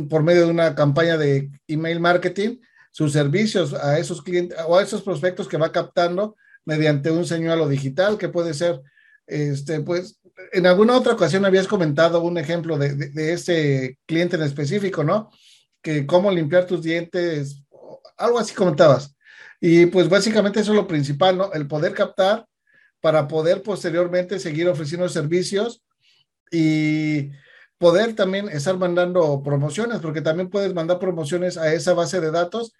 por 0.09 0.23
medio 0.23 0.45
de 0.45 0.51
una 0.51 0.73
campaña 0.73 1.17
de 1.17 1.51
email 1.67 1.99
marketing 1.99 2.57
sus 2.91 3.11
servicios 3.11 3.73
a 3.73 3.99
esos 3.99 4.21
clientes 4.21 4.57
o 4.67 4.77
a 4.77 4.83
esos 4.83 5.01
prospectos 5.01 5.47
que 5.47 5.57
va 5.57 5.71
captando 5.71 6.35
mediante 6.65 7.11
un 7.11 7.25
señuelo 7.25 7.67
digital 7.67 8.17
que 8.17 8.29
puede 8.29 8.53
ser, 8.53 8.81
este, 9.27 9.81
pues, 9.81 10.19
en 10.51 10.65
alguna 10.65 10.95
otra 10.95 11.13
ocasión 11.13 11.45
habías 11.45 11.67
comentado 11.67 12.21
un 12.21 12.37
ejemplo 12.37 12.77
de, 12.77 12.95
de, 12.95 13.09
de 13.09 13.33
ese 13.33 13.99
cliente 14.05 14.37
en 14.37 14.43
específico, 14.43 15.03
¿no? 15.03 15.29
Que 15.81 16.05
cómo 16.07 16.31
limpiar 16.31 16.65
tus 16.65 16.81
dientes, 16.81 17.63
algo 18.17 18.39
así 18.39 18.53
comentabas. 18.53 19.15
Y 19.59 19.85
pues 19.87 20.09
básicamente 20.09 20.59
eso 20.59 20.71
es 20.71 20.75
lo 20.77 20.87
principal, 20.87 21.37
¿no? 21.37 21.53
El 21.53 21.67
poder 21.67 21.93
captar 21.93 22.45
para 23.01 23.27
poder 23.27 23.61
posteriormente 23.61 24.39
seguir 24.39 24.67
ofreciendo 24.69 25.09
servicios 25.09 25.83
y 26.51 27.31
poder 27.77 28.15
también 28.15 28.49
estar 28.49 28.77
mandando 28.77 29.41
promociones, 29.43 29.99
porque 29.99 30.21
también 30.21 30.49
puedes 30.49 30.73
mandar 30.73 30.99
promociones 30.99 31.57
a 31.57 31.73
esa 31.73 31.93
base 31.93 32.21
de 32.21 32.31
datos. 32.31 32.73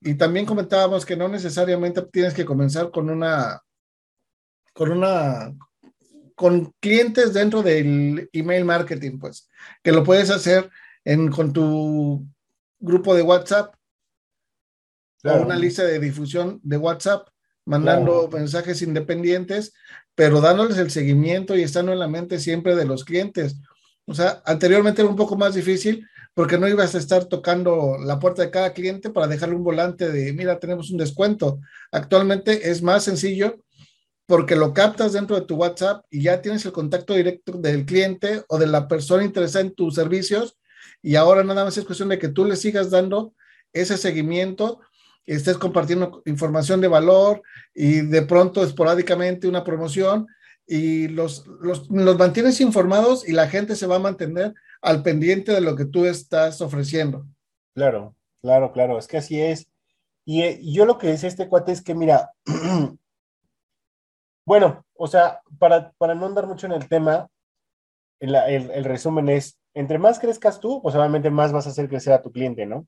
Y 0.00 0.14
también 0.14 0.46
comentábamos 0.46 1.04
que 1.04 1.16
no 1.16 1.28
necesariamente 1.28 2.02
tienes 2.02 2.34
que 2.34 2.44
comenzar 2.44 2.90
con 2.90 3.10
una, 3.10 3.60
con 4.72 4.92
una, 4.92 5.54
con 6.34 6.72
clientes 6.80 7.34
dentro 7.34 7.62
del 7.62 8.30
email 8.32 8.64
marketing, 8.64 9.18
pues, 9.18 9.48
que 9.82 9.92
lo 9.92 10.04
puedes 10.04 10.30
hacer 10.30 10.70
en, 11.04 11.30
con 11.30 11.52
tu 11.52 12.24
grupo 12.78 13.14
de 13.14 13.22
WhatsApp 13.22 13.74
claro. 15.20 15.40
o 15.40 15.44
una 15.44 15.56
lista 15.56 15.82
de 15.82 15.98
difusión 15.98 16.60
de 16.62 16.76
WhatsApp, 16.76 17.28
mandando 17.64 18.28
mensajes 18.32 18.80
independientes, 18.82 19.74
pero 20.14 20.40
dándoles 20.40 20.78
el 20.78 20.90
seguimiento 20.90 21.56
y 21.56 21.62
estando 21.62 21.92
en 21.92 21.98
la 21.98 22.08
mente 22.08 22.38
siempre 22.38 22.74
de 22.76 22.86
los 22.86 23.04
clientes. 23.04 23.56
O 24.08 24.14
sea, 24.14 24.42
anteriormente 24.46 25.02
era 25.02 25.10
un 25.10 25.16
poco 25.16 25.36
más 25.36 25.54
difícil 25.54 26.08
porque 26.32 26.56
no 26.56 26.66
ibas 26.66 26.94
a 26.94 26.98
estar 26.98 27.26
tocando 27.26 27.98
la 28.02 28.18
puerta 28.18 28.40
de 28.40 28.50
cada 28.50 28.72
cliente 28.72 29.10
para 29.10 29.26
dejarle 29.26 29.54
un 29.54 29.64
volante 29.64 30.10
de, 30.10 30.32
mira, 30.32 30.58
tenemos 30.58 30.90
un 30.90 30.96
descuento. 30.96 31.60
Actualmente 31.92 32.70
es 32.70 32.82
más 32.82 33.04
sencillo 33.04 33.58
porque 34.24 34.56
lo 34.56 34.72
captas 34.72 35.12
dentro 35.12 35.36
de 35.36 35.44
tu 35.44 35.56
WhatsApp 35.56 36.06
y 36.10 36.22
ya 36.22 36.40
tienes 36.40 36.64
el 36.64 36.72
contacto 36.72 37.12
directo 37.12 37.52
del 37.52 37.84
cliente 37.84 38.44
o 38.48 38.58
de 38.58 38.66
la 38.66 38.88
persona 38.88 39.24
interesada 39.24 39.66
en 39.66 39.74
tus 39.74 39.96
servicios 39.96 40.56
y 41.02 41.16
ahora 41.16 41.44
nada 41.44 41.66
más 41.66 41.76
es 41.76 41.84
cuestión 41.84 42.08
de 42.08 42.18
que 42.18 42.28
tú 42.28 42.46
le 42.46 42.56
sigas 42.56 42.90
dando 42.90 43.34
ese 43.74 43.98
seguimiento, 43.98 44.80
estés 45.26 45.58
compartiendo 45.58 46.22
información 46.24 46.80
de 46.80 46.88
valor 46.88 47.42
y 47.74 48.00
de 48.00 48.22
pronto 48.22 48.64
esporádicamente 48.64 49.48
una 49.48 49.64
promoción 49.64 50.26
y 50.68 51.08
los, 51.08 51.46
los, 51.46 51.88
los 51.88 52.18
mantienes 52.18 52.60
informados 52.60 53.26
y 53.26 53.32
la 53.32 53.48
gente 53.48 53.74
se 53.74 53.86
va 53.86 53.96
a 53.96 54.00
mantener 54.00 54.54
al 54.82 55.02
pendiente 55.02 55.52
de 55.52 55.62
lo 55.62 55.74
que 55.74 55.86
tú 55.86 56.04
estás 56.04 56.60
ofreciendo. 56.60 57.26
Claro, 57.74 58.14
claro, 58.42 58.70
claro, 58.72 58.98
es 58.98 59.08
que 59.08 59.16
así 59.16 59.40
es. 59.40 59.66
Y, 60.26 60.42
eh, 60.42 60.60
yo 60.62 60.84
lo 60.84 60.98
que 60.98 61.10
dice 61.10 61.26
este 61.26 61.48
cuate 61.48 61.72
es 61.72 61.80
que, 61.80 61.94
mira, 61.94 62.32
bueno, 64.44 64.84
o 64.94 65.06
sea, 65.06 65.40
para, 65.58 65.92
para, 65.92 66.14
no 66.14 66.26
andar 66.26 66.46
mucho 66.46 66.66
en 66.66 66.72
el 66.72 66.86
tema, 66.86 67.30
el, 68.20 68.34
el, 68.34 68.84
resumen 68.84 69.30
es, 69.30 69.58
entre 69.72 69.96
más 69.96 70.18
crezcas 70.18 70.60
tú, 70.60 70.82
pues 70.82 70.94
obviamente 70.94 71.30
más 71.30 71.50
vas 71.50 71.66
a 71.66 71.70
hacer 71.70 71.88
crecer 71.88 72.12
a 72.12 72.20
tu 72.20 72.30
cliente, 72.30 72.66
¿no? 72.66 72.86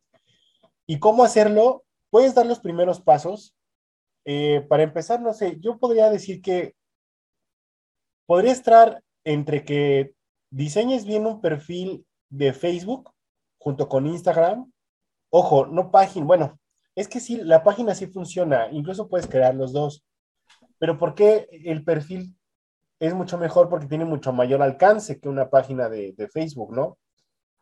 ¿Y 0.86 0.98
cómo 0.98 1.24
hacerlo? 1.24 1.84
Puedes 2.10 2.34
dar 2.34 2.44
los 2.44 2.60
primeros 2.60 3.00
pasos. 3.00 3.54
Eh, 4.26 4.66
para 4.68 4.82
empezar, 4.82 5.20
no 5.22 5.32
sé, 5.32 5.56
yo 5.60 5.78
podría 5.78 6.10
decir 6.10 6.42
que 6.42 6.74
podría 8.30 8.52
estar 8.52 9.02
entre 9.24 9.64
que 9.64 10.14
diseñes 10.50 11.04
bien 11.04 11.26
un 11.26 11.40
perfil 11.40 12.06
de 12.28 12.52
Facebook 12.52 13.12
junto 13.58 13.88
con 13.88 14.06
Instagram. 14.06 14.70
Ojo, 15.30 15.66
no 15.66 15.90
página, 15.90 16.26
bueno, 16.26 16.60
es 16.94 17.08
que 17.08 17.18
sí, 17.18 17.38
la 17.38 17.64
página 17.64 17.92
sí 17.92 18.06
funciona, 18.06 18.68
incluso 18.70 19.08
puedes 19.08 19.26
crear 19.26 19.56
los 19.56 19.72
dos. 19.72 20.04
Pero 20.78 20.96
¿por 20.96 21.16
qué 21.16 21.48
el 21.64 21.82
perfil 21.82 22.38
es 23.00 23.14
mucho 23.14 23.36
mejor? 23.36 23.68
Porque 23.68 23.88
tiene 23.88 24.04
mucho 24.04 24.32
mayor 24.32 24.62
alcance 24.62 25.18
que 25.18 25.28
una 25.28 25.50
página 25.50 25.88
de, 25.88 26.14
Facebook, 26.32 26.72
¿no? 26.72 26.98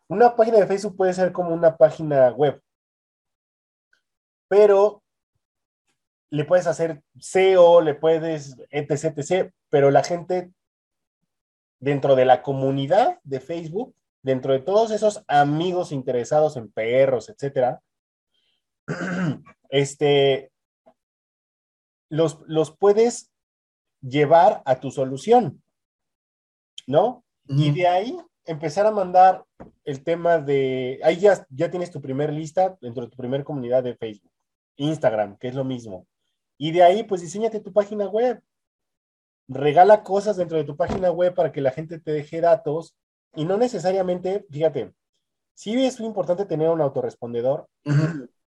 Una 0.07 0.37
página 0.37 0.59
de 0.59 0.67
Facebook 0.67 0.99
puede 0.99 1.15
ser 1.15 1.33
como 1.33 1.55
una 1.55 1.79
página 1.79 2.31
web, 2.33 2.61
pero 4.49 5.03
le 6.29 6.45
puedes 6.45 6.67
hacer 6.67 7.03
SEO, 7.19 7.81
le 7.81 7.95
puedes, 7.95 8.59
etc, 8.69 9.17
etc, 9.17 9.51
pero 9.71 9.91
la 9.91 10.05
gente 10.05 10.53
dentro 11.81 12.17
de 12.17 12.25
la 12.25 12.43
comunidad 12.43 13.19
de 13.25 13.41
Facebook, 13.41 13.95
dentro 14.23 14.53
de 14.53 14.61
todos 14.61 14.91
esos 14.91 15.25
amigos 15.29 15.93
interesados 15.93 16.57
en 16.57 16.71
perros, 16.71 17.29
etcétera, 17.29 17.81
este, 19.69 20.51
los, 22.09 22.41
los 22.47 22.77
puedes 22.77 23.31
llevar 24.01 24.63
a 24.65 24.81
tu 24.81 24.91
solución, 24.91 25.63
¿no? 26.87 27.25
Y 27.47 27.71
de 27.71 27.87
ahí 27.87 28.17
empezar 28.45 28.87
a 28.87 28.91
mandar 28.91 29.45
el 29.85 30.03
tema 30.03 30.39
de, 30.39 31.01
ahí 31.03 31.17
ya, 31.17 31.47
ya 31.51 31.71
tienes 31.71 31.91
tu 31.91 32.01
primer 32.01 32.33
lista 32.33 32.77
dentro 32.81 33.05
de 33.05 33.11
tu 33.11 33.17
primer 33.17 33.45
comunidad 33.45 33.83
de 33.83 33.97
Facebook, 33.97 34.33
Instagram, 34.77 35.37
que 35.39 35.49
es 35.49 35.55
lo 35.55 35.65
mismo. 35.65 36.07
Y 36.59 36.73
de 36.73 36.83
ahí, 36.83 37.05
pues 37.05 37.21
diseñate 37.21 37.61
tu 37.61 37.73
página 37.73 38.09
web, 38.09 38.43
regala 39.49 40.03
cosas 40.03 40.37
dentro 40.37 40.59
de 40.59 40.65
tu 40.65 40.77
página 40.77 41.11
web 41.11 41.35
para 41.35 41.51
que 41.51 41.61
la 41.61 41.71
gente 41.71 41.99
te 41.99 42.13
deje 42.13 42.41
datos 42.41 42.95
y 43.35 43.45
no 43.45 43.57
necesariamente, 43.57 44.47
fíjate, 44.51 44.93
sí 45.55 45.85
es 45.85 45.99
muy 45.99 46.09
importante 46.09 46.45
tener 46.45 46.69
un 46.69 46.81
autorrespondedor, 46.81 47.67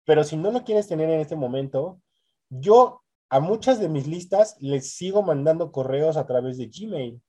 pero 0.04 0.24
si 0.24 0.36
no 0.36 0.50
lo 0.50 0.64
quieres 0.64 0.86
tener 0.86 1.08
en 1.10 1.20
este 1.20 1.36
momento, 1.36 2.00
yo 2.48 3.02
a 3.30 3.40
muchas 3.40 3.78
de 3.80 3.88
mis 3.88 4.06
listas 4.06 4.56
les 4.60 4.92
sigo 4.92 5.22
mandando 5.22 5.72
correos 5.72 6.16
a 6.16 6.26
través 6.26 6.58
de 6.58 6.66
Gmail. 6.66 7.20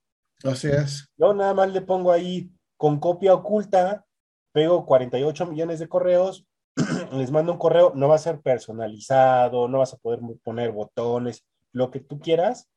Así 0.44 0.68
es. 0.68 1.08
Yo 1.18 1.34
nada 1.34 1.54
más 1.54 1.72
le 1.72 1.82
pongo 1.82 2.12
ahí 2.12 2.52
con 2.78 3.00
copia 3.00 3.34
oculta, 3.34 4.06
pego 4.52 4.86
48 4.86 5.46
millones 5.46 5.80
de 5.80 5.88
correos, 5.88 6.48
les 7.14 7.32
mando 7.32 7.52
un 7.52 7.60
correo, 7.60 7.94
no 7.96 8.08
va 8.08 8.16
a 8.16 8.20
ser 8.20 8.42
personalizado, 8.42 9.68
no 9.68 9.80
vas 9.80 9.94
a 9.94 9.98
poder 9.98 10.20
poner 10.44 10.72
botones, 10.72 11.46
lo 11.72 11.92
que 11.92 12.00
tú 12.00 12.20
quieras, 12.20 12.68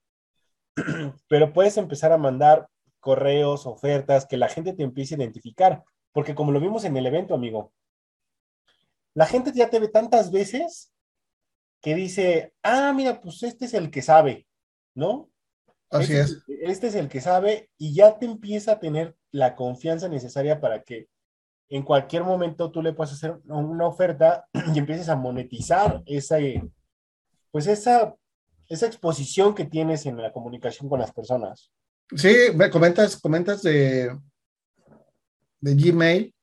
pero 1.28 1.52
puedes 1.52 1.76
empezar 1.76 2.12
a 2.12 2.18
mandar 2.18 2.68
correos, 3.00 3.66
ofertas, 3.66 4.26
que 4.26 4.36
la 4.36 4.48
gente 4.48 4.72
te 4.72 4.82
empiece 4.82 5.14
a 5.14 5.18
identificar, 5.18 5.84
porque 6.12 6.34
como 6.34 6.52
lo 6.52 6.60
vimos 6.60 6.84
en 6.84 6.96
el 6.96 7.06
evento, 7.06 7.34
amigo, 7.34 7.72
la 9.14 9.26
gente 9.26 9.52
ya 9.54 9.70
te 9.70 9.78
ve 9.78 9.88
tantas 9.88 10.30
veces 10.32 10.92
que 11.80 11.94
dice, 11.94 12.54
ah, 12.62 12.92
mira, 12.94 13.20
pues 13.20 13.42
este 13.42 13.66
es 13.66 13.74
el 13.74 13.90
que 13.90 14.02
sabe, 14.02 14.46
¿no? 14.94 15.30
Así 15.90 16.16
este, 16.16 16.20
es. 16.20 16.44
Este 16.48 16.86
es 16.88 16.94
el 16.94 17.08
que 17.08 17.20
sabe 17.20 17.70
y 17.76 17.94
ya 17.94 18.18
te 18.18 18.26
empieza 18.26 18.72
a 18.72 18.80
tener 18.80 19.16
la 19.30 19.54
confianza 19.54 20.08
necesaria 20.08 20.60
para 20.60 20.82
que 20.82 21.08
en 21.68 21.82
cualquier 21.82 22.24
momento 22.24 22.70
tú 22.70 22.82
le 22.82 22.92
puedas 22.92 23.12
hacer 23.12 23.40
una 23.46 23.86
oferta 23.86 24.48
y 24.74 24.78
empieces 24.78 25.08
a 25.08 25.16
monetizar 25.16 26.02
esa, 26.06 26.38
pues 27.50 27.66
esa 27.66 28.14
esa 28.68 28.86
exposición 28.86 29.54
que 29.54 29.64
tienes 29.64 30.06
en 30.06 30.16
la 30.16 30.32
comunicación 30.32 30.88
con 30.88 31.00
las 31.00 31.12
personas. 31.12 31.70
Sí, 32.14 32.34
me 32.54 32.70
comentas, 32.70 33.16
comentas 33.20 33.62
de, 33.62 34.16
de 35.60 35.74
Gmail 35.74 36.34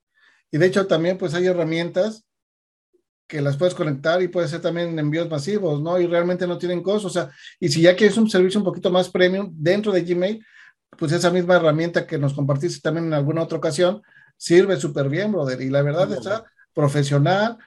y 0.51 0.57
de 0.57 0.65
hecho 0.65 0.87
también 0.87 1.17
pues 1.17 1.33
hay 1.33 1.45
herramientas 1.45 2.25
que 3.27 3.41
las 3.41 3.55
puedes 3.55 3.73
conectar 3.73 4.21
y 4.21 4.27
puede 4.27 4.49
ser 4.49 4.61
también 4.61 4.99
envíos 4.99 5.29
masivos, 5.29 5.81
¿no? 5.81 5.97
Y 5.97 6.05
realmente 6.05 6.45
no 6.45 6.57
tienen 6.57 6.83
costo, 6.83 7.07
o 7.07 7.11
sea, 7.11 7.29
y 7.61 7.69
si 7.69 7.81
ya 7.81 7.95
quieres 7.95 8.17
un 8.17 8.29
servicio 8.29 8.59
un 8.59 8.65
poquito 8.65 8.91
más 8.91 9.07
premium 9.07 9.49
dentro 9.53 9.93
de 9.93 10.01
Gmail, 10.01 10.45
pues 10.97 11.13
esa 11.13 11.31
misma 11.31 11.55
herramienta 11.55 12.05
que 12.05 12.17
nos 12.17 12.33
compartiste 12.33 12.81
también 12.81 13.05
en 13.05 13.13
alguna 13.13 13.43
otra 13.43 13.57
ocasión, 13.57 14.01
sirve 14.35 14.75
súper 14.75 15.07
bien, 15.07 15.31
brother, 15.31 15.61
y 15.61 15.69
la 15.69 15.81
verdad 15.81 16.11
está 16.11 16.43
profesional, 16.73 17.57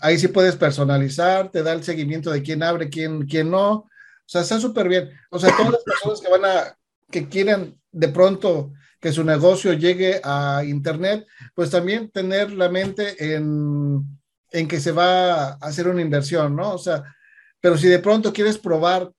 ahí 0.00 0.18
sí 0.18 0.28
puedes 0.28 0.56
personalizar, 0.56 1.50
te 1.50 1.62
da 1.62 1.72
el 1.72 1.82
seguimiento 1.82 2.30
de 2.30 2.42
quién 2.42 2.62
abre, 2.62 2.88
quién, 2.88 3.26
quién 3.26 3.50
no. 3.50 3.70
O 3.72 3.88
sea, 4.28 4.42
está 4.42 4.60
súper 4.60 4.88
bien. 4.88 5.10
O 5.30 5.38
sea, 5.38 5.54
todas 5.56 5.72
las 5.72 5.82
personas 5.82 6.20
que 6.20 6.28
van 6.28 6.44
a, 6.44 6.76
que 7.10 7.28
quieren 7.28 7.80
de 7.92 8.08
pronto 8.08 8.72
que 9.00 9.12
su 9.12 9.24
negocio 9.24 9.72
llegue 9.72 10.20
a 10.24 10.62
Internet, 10.64 11.26
pues 11.54 11.70
también 11.70 12.10
tener 12.10 12.52
la 12.52 12.68
mente 12.68 13.34
en, 13.34 14.02
en 14.50 14.68
que 14.68 14.80
se 14.80 14.92
va 14.92 15.34
a 15.34 15.52
hacer 15.60 15.88
una 15.88 16.02
inversión, 16.02 16.56
¿no? 16.56 16.72
O 16.72 16.78
sea, 16.78 17.04
pero 17.60 17.76
si 17.76 17.88
de 17.88 17.98
pronto 17.98 18.32
quieres 18.32 18.58
probar 18.58 19.12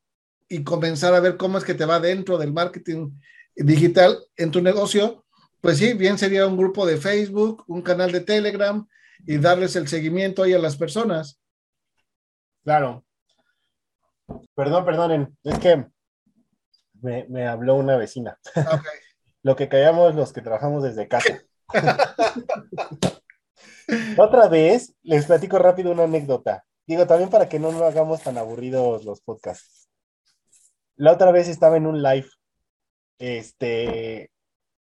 y 0.49 0.63
comenzar 0.63 1.13
a 1.13 1.19
ver 1.19 1.37
cómo 1.37 1.57
es 1.57 1.63
que 1.63 1.73
te 1.73 1.85
va 1.85 1.99
dentro 1.99 2.37
del 2.37 2.53
marketing 2.53 3.11
digital 3.55 4.17
en 4.35 4.51
tu 4.51 4.61
negocio, 4.61 5.25
pues 5.61 5.77
sí, 5.77 5.93
bien 5.93 6.17
sería 6.17 6.47
un 6.47 6.57
grupo 6.57 6.85
de 6.85 6.97
Facebook, 6.97 7.63
un 7.67 7.81
canal 7.81 8.11
de 8.11 8.21
Telegram, 8.21 8.87
y 9.25 9.37
darles 9.37 9.75
el 9.75 9.87
seguimiento 9.87 10.43
ahí 10.43 10.53
a 10.53 10.59
las 10.59 10.77
personas. 10.77 11.39
Claro. 12.63 13.05
Perdón, 14.55 14.85
perdonen, 14.85 15.37
es 15.43 15.59
que 15.59 15.85
me, 17.01 17.47
habló 17.47 17.75
una 17.75 17.97
vecina. 17.97 18.39
Lo 19.43 19.55
que 19.55 19.69
callamos 19.69 20.15
los 20.15 20.33
que 20.33 20.41
trabajamos 20.41 20.83
desde 20.83 21.07
casa. 21.07 21.41
Otra 24.17 24.49
vez, 24.49 24.93
les 25.03 25.25
platico 25.25 25.57
rápido 25.57 25.91
una 25.91 26.03
anécdota. 26.03 26.65
Digo, 26.85 27.07
también 27.07 27.29
para 27.29 27.47
que 27.47 27.59
no 27.59 27.71
nos 27.71 27.83
hagamos 27.83 28.21
tan 28.21 28.37
aburridos 28.37 29.05
los 29.05 29.21
podcasts. 29.21 29.89
La 30.95 31.13
otra 31.13 31.31
vez 31.31 31.47
estaba 31.47 31.77
en 31.77 31.85
un 31.85 32.01
live, 32.01 32.27
este, 33.19 34.31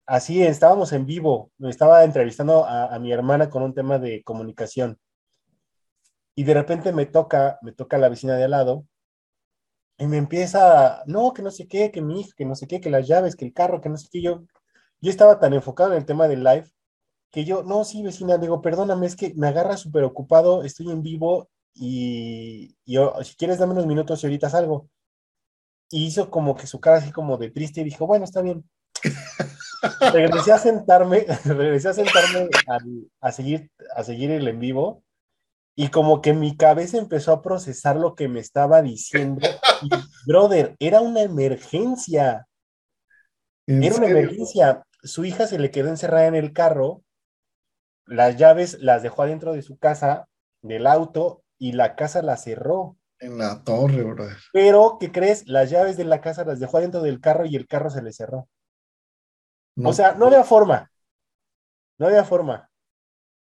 así 0.06 0.42
estábamos 0.42 0.92
en 0.92 1.06
vivo, 1.06 1.52
me 1.58 1.70
estaba 1.70 2.04
entrevistando 2.04 2.64
a, 2.64 2.98
mi 2.98 3.12
hermana 3.12 3.50
con 3.50 3.62
un 3.62 3.74
tema 3.74 3.98
de 3.98 4.22
comunicación. 4.24 4.98
Y 6.34 6.44
de 6.44 6.54
repente 6.54 6.92
me 6.92 7.06
toca, 7.06 7.58
me 7.62 7.72
toca 7.72 7.98
la 7.98 8.08
vecina 8.08 8.36
de 8.36 8.44
al 8.44 8.50
lado 8.50 8.86
y 9.98 10.06
me 10.06 10.18
empieza, 10.18 11.02
no, 11.06 11.32
que 11.32 11.42
no 11.42 11.50
sé 11.50 11.66
qué, 11.68 11.90
que 11.90 12.02
mi 12.02 12.20
hijo, 12.20 12.30
que 12.36 12.44
no 12.44 12.54
sé 12.54 12.66
qué, 12.66 12.80
que 12.80 12.90
las 12.90 13.06
llaves, 13.08 13.36
que 13.36 13.46
el 13.46 13.54
carro, 13.54 13.80
que 13.80 13.88
no 13.88 13.96
sé 13.96 14.08
qué. 14.10 14.22
Yo, 14.22 14.44
yo 15.00 15.10
estaba 15.10 15.38
tan 15.38 15.54
enfocado 15.54 15.92
en 15.92 15.98
el 15.98 16.06
tema 16.06 16.28
del 16.28 16.44
live 16.44 16.70
que 17.30 17.44
yo, 17.44 17.62
no, 17.64 17.84
sí, 17.84 18.02
vecina, 18.02 18.38
digo, 18.38 18.62
perdóname, 18.62 19.06
es 19.06 19.16
que 19.16 19.34
me 19.36 19.48
agarra 19.48 19.76
súper 19.76 20.04
ocupado, 20.04 20.64
estoy 20.64 20.90
en 20.90 21.02
vivo 21.02 21.50
y, 21.74 22.76
yo, 22.86 23.14
si 23.24 23.36
quieres, 23.36 23.58
dame 23.58 23.72
unos 23.72 23.86
minutos 23.86 24.22
y 24.22 24.26
ahorita 24.26 24.50
salgo. 24.50 24.88
Y 25.90 26.06
hizo 26.06 26.30
como 26.30 26.56
que 26.56 26.66
su 26.66 26.80
cara 26.80 26.98
así 26.98 27.12
como 27.12 27.36
de 27.36 27.50
triste 27.50 27.80
y 27.80 27.84
dijo, 27.84 28.06
bueno, 28.06 28.24
está 28.24 28.42
bien 28.42 28.64
regresé 30.12 30.52
a 30.52 30.58
sentarme, 30.58 31.26
regresé 31.44 31.88
a 31.88 31.94
sentarme 31.94 32.48
a, 33.20 33.32
seguir, 33.32 33.70
a 33.94 34.04
seguir 34.04 34.30
el 34.30 34.48
en 34.48 34.60
vivo 34.60 35.02
Y 35.74 35.88
como 35.88 36.20
que 36.20 36.32
mi 36.32 36.56
cabeza 36.56 36.98
empezó 36.98 37.32
a 37.32 37.42
procesar 37.42 37.96
lo 37.96 38.14
que 38.14 38.28
me 38.28 38.40
estaba 38.40 38.82
diciendo. 38.82 39.46
Y, 39.82 39.90
brother, 40.26 40.74
era 40.78 41.00
una 41.00 41.22
emergencia. 41.22 42.46
Era 43.66 43.96
una 43.96 44.06
emergencia. 44.06 44.84
Su 45.02 45.24
hija 45.24 45.46
se 45.46 45.58
le 45.58 45.70
quedó 45.70 45.88
encerrada 45.88 46.26
en 46.26 46.34
el 46.34 46.52
carro. 46.52 47.02
Las 48.06 48.36
llaves 48.36 48.78
las 48.80 49.02
dejó 49.02 49.22
adentro 49.22 49.52
de 49.52 49.62
su 49.62 49.76
casa, 49.76 50.28
del 50.62 50.86
auto, 50.86 51.42
y 51.58 51.72
la 51.72 51.96
casa 51.96 52.22
la 52.22 52.36
cerró. 52.36 52.96
En 53.18 53.38
la 53.38 53.64
torre, 53.64 54.02
brother. 54.02 54.36
Pero, 54.52 54.98
¿qué 55.00 55.10
crees? 55.10 55.46
Las 55.48 55.70
llaves 55.70 55.96
de 55.96 56.04
la 56.04 56.20
casa 56.20 56.44
las 56.44 56.60
dejó 56.60 56.78
adentro 56.78 57.02
del 57.02 57.20
carro 57.20 57.46
y 57.46 57.56
el 57.56 57.66
carro 57.66 57.90
se 57.90 58.02
le 58.02 58.12
cerró. 58.12 58.48
O 59.84 59.92
sea, 59.92 60.14
no 60.14 60.26
había 60.26 60.44
forma. 60.44 60.90
No 61.98 62.06
había 62.06 62.24
forma. 62.24 62.70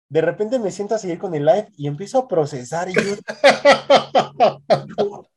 De 0.09 0.21
repente 0.21 0.59
me 0.59 0.71
siento 0.71 0.95
a 0.95 0.99
seguir 0.99 1.19
con 1.19 1.33
el 1.35 1.45
live 1.45 1.69
y 1.77 1.87
empiezo 1.87 2.19
a 2.19 2.27
procesar 2.27 2.89
y 2.89 2.93
yo 2.93 3.15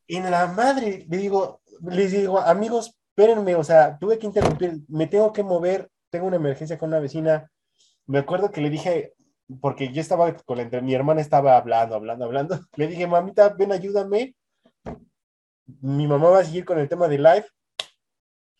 en 0.08 0.30
la 0.30 0.46
madre, 0.48 1.06
le 1.08 1.16
digo, 1.16 1.60
les 1.82 2.12
digo, 2.12 2.40
amigos, 2.40 2.94
espérenme, 3.08 3.54
o 3.54 3.64
sea, 3.64 3.98
tuve 3.98 4.18
que 4.18 4.26
interrumpir, 4.26 4.80
me 4.88 5.06
tengo 5.06 5.32
que 5.32 5.42
mover, 5.42 5.90
tengo 6.10 6.26
una 6.26 6.36
emergencia 6.36 6.78
con 6.78 6.88
una 6.88 6.98
vecina. 6.98 7.50
Me 8.06 8.18
acuerdo 8.18 8.50
que 8.50 8.60
le 8.60 8.70
dije, 8.70 9.14
porque 9.60 9.92
yo 9.92 10.00
estaba 10.00 10.34
con 10.36 10.58
la, 10.58 10.80
mi 10.80 10.94
hermana 10.94 11.20
estaba 11.20 11.56
hablando, 11.56 11.94
hablando, 11.94 12.24
hablando. 12.24 12.60
Le 12.76 12.86
dije, 12.86 13.06
mamita, 13.06 13.50
ven, 13.50 13.72
ayúdame. 13.72 14.34
Mi 15.80 16.06
mamá 16.06 16.30
va 16.30 16.40
a 16.40 16.44
seguir 16.44 16.64
con 16.64 16.78
el 16.78 16.88
tema 16.88 17.08
de 17.08 17.18
live. 17.18 17.46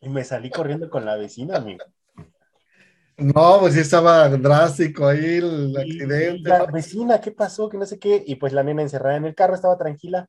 Y 0.01 0.09
me 0.09 0.25
salí 0.25 0.51
corriendo 0.51 0.91
con 0.91 1.05
la 1.05 1.17
vecina, 1.17 1.57
amigo. 1.57 1.85
No, 3.17 3.61
pues 3.61 3.75
sí 3.75 3.81
estaba 3.81 4.29
drástico 4.29 5.07
ahí 5.07 5.37
el 5.37 5.77
accidente. 5.77 6.49
La 6.49 6.67
vecina, 6.67 7.21
¿qué 7.21 7.31
pasó? 7.31 7.69
Que 7.69 7.79
no 7.79 7.87
sé 7.87 7.99
qué. 7.99 8.23
Y 8.27 8.37
pues 8.37 8.53
la 8.53 8.63
nena 8.63 8.83
encerrada 8.83 9.17
en 9.17 9.25
el 9.25 9.35
carro 9.35 9.55
estaba 9.55 9.79
tranquila. 9.79 10.29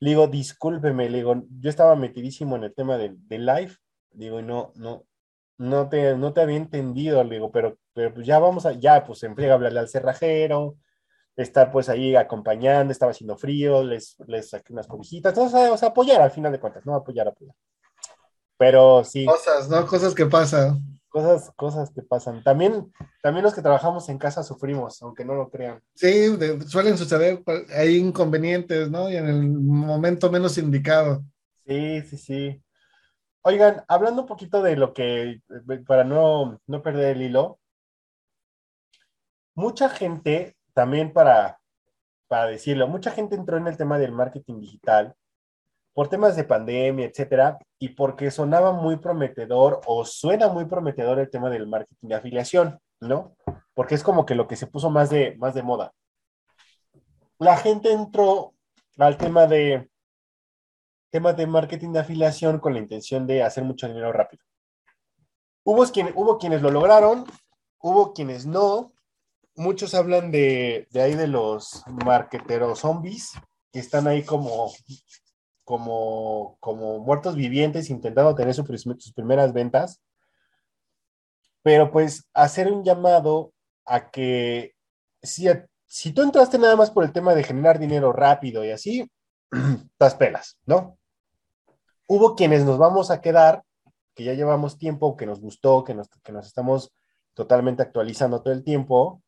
Le 0.00 0.10
digo, 0.10 0.26
discúlpeme, 0.26 1.10
le 1.10 1.18
digo, 1.18 1.44
yo 1.60 1.70
estaba 1.70 1.94
metidísimo 1.94 2.56
en 2.56 2.64
el 2.64 2.74
tema 2.74 2.96
del, 2.98 3.18
live. 3.28 3.76
Digo, 4.10 4.40
y 4.40 4.42
no, 4.42 4.72
no, 4.76 5.04
no 5.58 5.88
te, 5.88 6.16
no 6.16 6.32
te 6.32 6.40
había 6.40 6.56
entendido, 6.56 7.22
le 7.22 7.36
digo, 7.36 7.52
pero, 7.52 7.78
pero 7.92 8.12
pues 8.12 8.26
ya 8.26 8.38
vamos 8.38 8.66
a, 8.66 8.72
ya, 8.72 9.04
pues 9.04 9.22
en 9.22 9.38
a 9.38 9.54
hablarle 9.54 9.78
al 9.78 9.88
cerrajero, 9.88 10.76
estar 11.36 11.70
pues 11.70 11.88
ahí 11.88 12.16
acompañando, 12.16 12.92
estaba 12.92 13.12
haciendo 13.12 13.36
frío, 13.36 13.84
les, 13.84 14.16
les 14.26 14.50
saqué 14.50 14.72
unas 14.72 14.86
cobijitas, 14.86 15.32
entonces, 15.32 15.70
o 15.70 15.76
sea, 15.76 15.90
apoyar 15.90 16.20
al 16.20 16.30
final 16.30 16.52
de 16.52 16.60
cuentas, 16.60 16.84
no 16.84 16.94
apoyar, 16.94 17.28
apoyar. 17.28 17.54
Pero 18.58 19.04
sí. 19.04 19.24
Cosas, 19.24 19.68
¿no? 19.68 19.86
Cosas 19.86 20.14
que 20.14 20.26
pasan. 20.26 20.91
Cosas, 21.12 21.52
cosas 21.56 21.90
que 21.90 22.00
pasan. 22.00 22.42
También, 22.42 22.90
también 23.22 23.44
los 23.44 23.54
que 23.54 23.60
trabajamos 23.60 24.08
en 24.08 24.16
casa 24.16 24.42
sufrimos, 24.42 25.00
aunque 25.02 25.26
no 25.26 25.34
lo 25.34 25.50
crean. 25.50 25.82
Sí, 25.94 26.34
suelen 26.66 26.96
suceder, 26.96 27.42
hay 27.76 27.98
inconvenientes, 27.98 28.90
¿no? 28.90 29.10
Y 29.10 29.16
en 29.16 29.26
el 29.28 29.42
momento 29.42 30.30
menos 30.30 30.56
indicado. 30.56 31.22
Sí, 31.66 32.00
sí, 32.02 32.16
sí. 32.16 32.62
Oigan, 33.42 33.84
hablando 33.88 34.22
un 34.22 34.28
poquito 34.28 34.62
de 34.62 34.76
lo 34.76 34.94
que, 34.94 35.42
para 35.86 36.02
no, 36.02 36.58
no 36.66 36.82
perder 36.82 37.16
el 37.16 37.22
hilo, 37.22 37.58
mucha 39.54 39.90
gente, 39.90 40.56
también 40.72 41.12
para, 41.12 41.60
para 42.26 42.46
decirlo, 42.46 42.88
mucha 42.88 43.10
gente 43.10 43.34
entró 43.34 43.58
en 43.58 43.66
el 43.66 43.76
tema 43.76 43.98
del 43.98 44.12
marketing 44.12 44.60
digital 44.60 45.14
por 45.94 46.08
temas 46.08 46.36
de 46.36 46.44
pandemia, 46.44 47.06
etcétera, 47.06 47.58
y 47.78 47.90
porque 47.90 48.30
sonaba 48.30 48.72
muy 48.72 48.96
prometedor 48.96 49.80
o 49.86 50.04
suena 50.04 50.48
muy 50.48 50.64
prometedor 50.64 51.18
el 51.18 51.30
tema 51.30 51.50
del 51.50 51.66
marketing 51.66 52.08
de 52.08 52.14
afiliación, 52.14 52.80
¿no? 53.00 53.36
Porque 53.74 53.94
es 53.94 54.02
como 54.02 54.24
que 54.24 54.34
lo 54.34 54.48
que 54.48 54.56
se 54.56 54.66
puso 54.66 54.90
más 54.90 55.10
de, 55.10 55.36
más 55.38 55.54
de 55.54 55.62
moda. 55.62 55.92
La 57.38 57.56
gente 57.56 57.92
entró 57.92 58.54
al 58.98 59.16
tema 59.16 59.46
de 59.46 59.90
temas 61.10 61.36
de 61.36 61.46
marketing 61.46 61.92
de 61.92 62.00
afiliación 62.00 62.58
con 62.58 62.72
la 62.72 62.78
intención 62.78 63.26
de 63.26 63.42
hacer 63.42 63.64
mucho 63.64 63.86
dinero 63.86 64.12
rápido. 64.12 64.42
Hubo, 65.62 65.82
hubo 66.14 66.38
quienes 66.38 66.62
lo 66.62 66.70
lograron, 66.70 67.26
hubo 67.80 68.14
quienes 68.14 68.46
no. 68.46 68.92
Muchos 69.54 69.94
hablan 69.94 70.30
de, 70.30 70.88
de 70.90 71.02
ahí 71.02 71.14
de 71.14 71.26
los 71.26 71.84
marketeros 71.86 72.78
zombies 72.78 73.32
que 73.70 73.80
están 73.80 74.06
ahí 74.06 74.22
como 74.22 74.72
como, 75.72 76.58
como 76.60 76.98
muertos 76.98 77.34
vivientes 77.34 77.88
intentando 77.88 78.34
tener 78.34 78.52
sus 78.52 79.12
primeras 79.14 79.54
ventas. 79.54 80.02
Pero 81.62 81.90
pues 81.90 82.28
hacer 82.34 82.70
un 82.70 82.84
llamado 82.84 83.54
a 83.86 84.10
que 84.10 84.74
si, 85.22 85.48
si 85.86 86.12
tú 86.12 86.20
entraste 86.20 86.58
nada 86.58 86.76
más 86.76 86.90
por 86.90 87.04
el 87.04 87.12
tema 87.14 87.34
de 87.34 87.42
generar 87.42 87.78
dinero 87.78 88.12
rápido 88.12 88.62
y 88.66 88.70
así, 88.70 89.10
estás 89.92 90.14
pelas, 90.14 90.58
¿no? 90.66 90.98
Hubo 92.06 92.36
quienes 92.36 92.66
nos 92.66 92.76
vamos 92.76 93.10
a 93.10 93.22
quedar, 93.22 93.62
que 94.14 94.24
ya 94.24 94.34
llevamos 94.34 94.76
tiempo, 94.76 95.16
que 95.16 95.24
nos 95.24 95.40
gustó, 95.40 95.84
que 95.84 95.94
nos, 95.94 96.10
que 96.22 96.32
nos 96.32 96.46
estamos 96.46 96.92
totalmente 97.32 97.82
actualizando 97.82 98.42
todo 98.42 98.52
el 98.52 98.62
tiempo. 98.62 99.22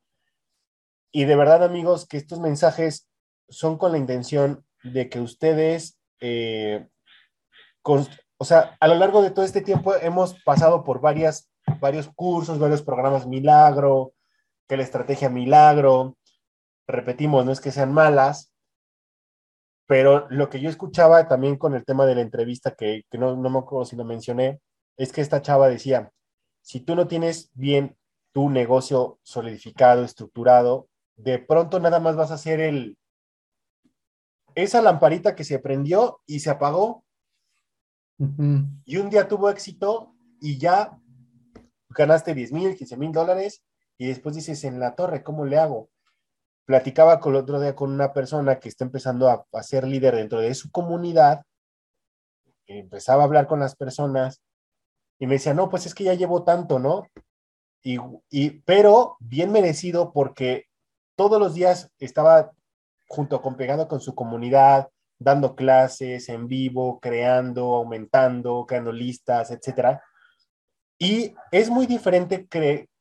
Y 1.11 1.25
de 1.25 1.37
verdad, 1.37 1.65
amigos, 1.65 2.07
que 2.07 2.19
estos 2.19 2.39
mensajes 2.39 3.09
son 3.49 3.79
con 3.79 3.93
la 3.93 3.99
intención 3.99 4.63
de 4.83 5.09
que 5.09 5.21
ustedes 5.21 5.97
eh, 6.21 6.87
o 7.83 8.45
sea, 8.45 8.77
a 8.81 8.89
lo 8.89 8.95
largo 8.95 9.23
de 9.23 9.31
todo 9.31 9.45
este 9.45 9.61
tiempo 9.61 9.95
hemos 9.97 10.43
pasado 10.43 10.85
por 10.85 11.01
varias, 11.01 11.51
varios 11.81 12.09
cursos, 12.15 12.59
varios 12.59 12.83
programas 12.83 13.27
milagro, 13.27 14.13
que 14.69 14.77
la 14.77 14.83
estrategia 14.83 15.29
milagro, 15.29 16.17
repetimos, 16.87 17.45
no 17.45 17.53
es 17.53 17.61
que 17.61 17.73
sean 17.73 17.93
malas, 17.93 18.53
pero 19.87 20.27
lo 20.31 20.49
que 20.49 20.61
yo 20.61 20.71
escuchaba 20.71 21.29
también 21.29 21.57
con 21.57 21.75
el 21.75 21.85
tema 21.85 22.07
de 22.07 22.15
la 22.15 22.23
entrevista, 22.23 22.75
que, 22.75 23.05
no, 23.13 23.37
no 23.37 23.51
me 23.51 23.59
acuerdo 23.59 23.85
si 23.85 23.97
lo 23.97 24.05
mencioné, 24.05 24.61
es 24.97 25.13
que 25.13 25.21
esta 25.21 25.43
chava 25.43 25.69
decía, 25.69 26.11
si 26.63 26.81
tú 26.81 26.95
no 26.97 27.07
tienes 27.07 27.51
bien 27.55 27.97
tu 28.33 28.49
negocio 28.49 29.19
solidificado, 29.23 30.05
estructurado, 30.05 30.89
de 31.17 31.39
pronto 31.39 31.79
nada 31.81 32.01
más 32.01 32.17
vas 32.17 32.31
a 32.31 32.35
hacer 32.35 32.61
el, 32.61 32.97
esa 34.55 34.83
lamparita 34.83 35.35
que 35.35 35.45
se 35.45 35.59
prendió 35.59 36.21
y 36.27 36.41
se 36.41 36.51
apagó. 36.51 37.05
Y 38.19 38.97
un 38.97 39.11
día 39.11 39.27
tuvo 39.27 39.51
éxito 39.51 40.15
y 40.41 40.59
ya 40.59 40.99
ganaste 41.91 42.35
10 42.35 42.53
mil, 42.53 42.77
15 42.77 42.97
mil 42.97 43.13
dólares 43.13 43.63
y 43.99 44.09
después 44.09 44.35
dices, 44.35 44.65
en 44.65 44.81
la 44.81 44.95
torre, 44.95 45.23
¿cómo 45.23 45.45
le 45.45 45.59
hago? 45.59 45.91
Platicaba 46.65 47.21
con 47.21 47.35
el 47.35 47.41
otro 47.41 47.61
día 47.61 47.75
con 47.75 47.93
una 47.93 48.13
persona 48.13 48.59
que 48.59 48.69
está 48.69 48.85
empezando 48.85 49.29
a, 49.29 49.63
ser 49.63 49.87
líder 49.87 50.17
dentro 50.17 50.41
de 50.41 50.55
su 50.55 50.71
comunidad, 50.71 51.43
empezaba 52.67 53.23
a 53.23 53.27
hablar 53.27 53.47
con 53.47 53.61
las 53.61 53.77
personas 53.77 54.41
y 55.19 55.27
me 55.27 55.35
decía, 55.35 55.55
no, 55.55 55.69
pues 55.69 55.87
es 55.87 55.95
que 55.95 56.05
ya 56.05 56.15
llevo 56.15 56.45
tanto, 56.45 56.79
¿no? 56.79 57.07
Y, 57.83 57.99
y, 58.31 58.51
pero 58.63 59.17
bien 59.21 59.53
merecido 59.53 60.13
porque 60.13 60.67
todos 61.17 61.39
los 61.39 61.55
días 61.55 61.91
estaba 61.99 62.53
junto 63.07 63.41
con 63.43 63.57
pegado 63.57 63.89
con 63.89 64.01
su 64.01 64.15
comunidad, 64.15 64.89
dando 65.19 65.55
clases 65.55 66.29
en 66.29 66.49
vivo, 66.49 66.99
creando, 67.01 67.75
aumentando, 67.75 68.67
creando 68.67 68.93
listas, 68.93 69.51
etcétera. 69.51 70.03
Y 70.99 71.35
es 71.51 71.71
muy 71.71 71.87
diferente 71.87 72.47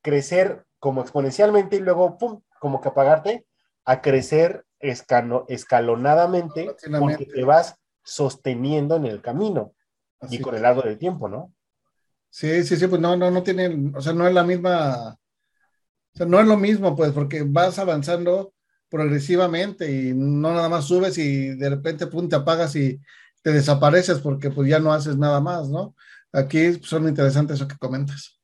crecer 0.01 0.65
como 0.79 1.01
exponencialmente 1.01 1.77
y 1.77 1.79
luego, 1.79 2.17
pum, 2.17 2.41
como 2.59 2.81
que 2.81 2.89
apagarte, 2.89 3.45
a 3.85 4.01
crecer 4.01 4.65
escalonadamente 4.79 6.75
porque 6.99 7.25
te 7.25 7.43
vas 7.43 7.75
sosteniendo 8.03 8.95
en 8.95 9.05
el 9.05 9.21
camino 9.21 9.73
y 10.29 10.39
con 10.39 10.55
el 10.55 10.61
largo 10.61 10.81
del 10.81 10.97
tiempo, 10.97 11.29
¿no? 11.29 11.53
Sí, 12.29 12.63
sí, 12.63 12.77
sí, 12.77 12.87
pues 12.87 12.99
no, 12.99 13.15
no, 13.15 13.29
no 13.29 13.43
tienen, 13.43 13.93
o 13.95 14.01
sea, 14.01 14.13
no 14.13 14.27
es 14.27 14.33
la 14.33 14.43
misma, 14.43 15.13
o 15.13 16.17
sea, 16.17 16.25
no 16.25 16.39
es 16.39 16.47
lo 16.47 16.57
mismo, 16.57 16.95
pues, 16.95 17.11
porque 17.11 17.43
vas 17.43 17.77
avanzando 17.77 18.52
progresivamente 18.93 19.91
y 19.91 20.13
no 20.13 20.53
nada 20.53 20.69
más 20.69 20.85
subes 20.85 21.17
y 21.17 21.55
de 21.55 21.67
repente 21.67 22.05
pum, 22.05 22.29
te 22.29 22.35
apagas 22.35 22.75
y 22.75 23.01
te 23.41 23.51
desapareces 23.51 24.19
porque 24.19 24.51
pues 24.51 24.69
ya 24.69 24.77
no 24.77 24.93
haces 24.93 25.17
nada 25.17 25.41
más, 25.41 25.67
¿no? 25.67 25.95
Aquí 26.31 26.73
son 26.83 27.07
interesantes 27.07 27.55
eso 27.55 27.67
que 27.67 27.75
comentas. 27.75 28.39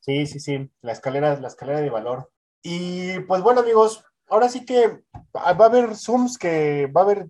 Sí, 0.00 0.26
sí, 0.26 0.38
sí, 0.38 0.70
la 0.82 0.92
escalera, 0.92 1.40
la 1.40 1.48
escalera 1.48 1.80
de 1.80 1.88
valor. 1.88 2.30
Y 2.62 3.20
pues 3.20 3.40
bueno, 3.40 3.62
amigos, 3.62 4.04
ahora 4.28 4.50
sí 4.50 4.66
que 4.66 5.02
va 5.34 5.44
a 5.44 5.64
haber 5.64 5.96
Zooms 5.96 6.36
que 6.36 6.86
va 6.94 7.00
a 7.00 7.04
haber 7.04 7.28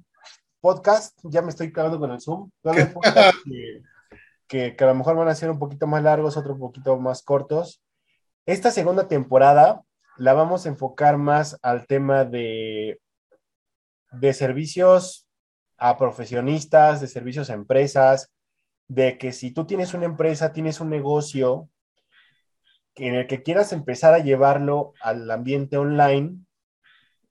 podcast, 0.60 1.16
ya 1.22 1.40
me 1.40 1.50
estoy 1.50 1.72
clavando 1.72 2.00
con 2.00 2.10
el 2.10 2.20
Zoom, 2.20 2.50
va 2.66 2.72
a 2.72 2.74
haber 2.74 2.92
podcast 2.94 3.36
que, 4.48 4.74
que 4.74 4.84
a 4.84 4.88
lo 4.88 4.96
mejor 4.96 5.14
van 5.14 5.28
a 5.28 5.36
ser 5.36 5.52
un 5.52 5.60
poquito 5.60 5.86
más 5.86 6.02
largos, 6.02 6.36
otro 6.36 6.58
poquito 6.58 6.98
más 6.98 7.22
cortos. 7.22 7.80
Esta 8.44 8.72
segunda 8.72 9.06
temporada 9.06 9.84
la 10.16 10.32
vamos 10.34 10.64
a 10.64 10.68
enfocar 10.68 11.18
más 11.18 11.58
al 11.62 11.86
tema 11.86 12.24
de, 12.24 13.00
de 14.12 14.32
servicios 14.32 15.28
a 15.76 15.96
profesionistas, 15.98 17.00
de 17.00 17.08
servicios 17.08 17.50
a 17.50 17.54
empresas, 17.54 18.32
de 18.88 19.18
que 19.18 19.32
si 19.32 19.50
tú 19.50 19.66
tienes 19.66 19.94
una 19.94 20.04
empresa, 20.04 20.52
tienes 20.52 20.80
un 20.80 20.90
negocio 20.90 21.68
en 22.96 23.14
el 23.14 23.26
que 23.26 23.42
quieras 23.42 23.72
empezar 23.72 24.14
a 24.14 24.20
llevarlo 24.20 24.92
al 25.00 25.30
ambiente 25.30 25.76
online, 25.76 26.38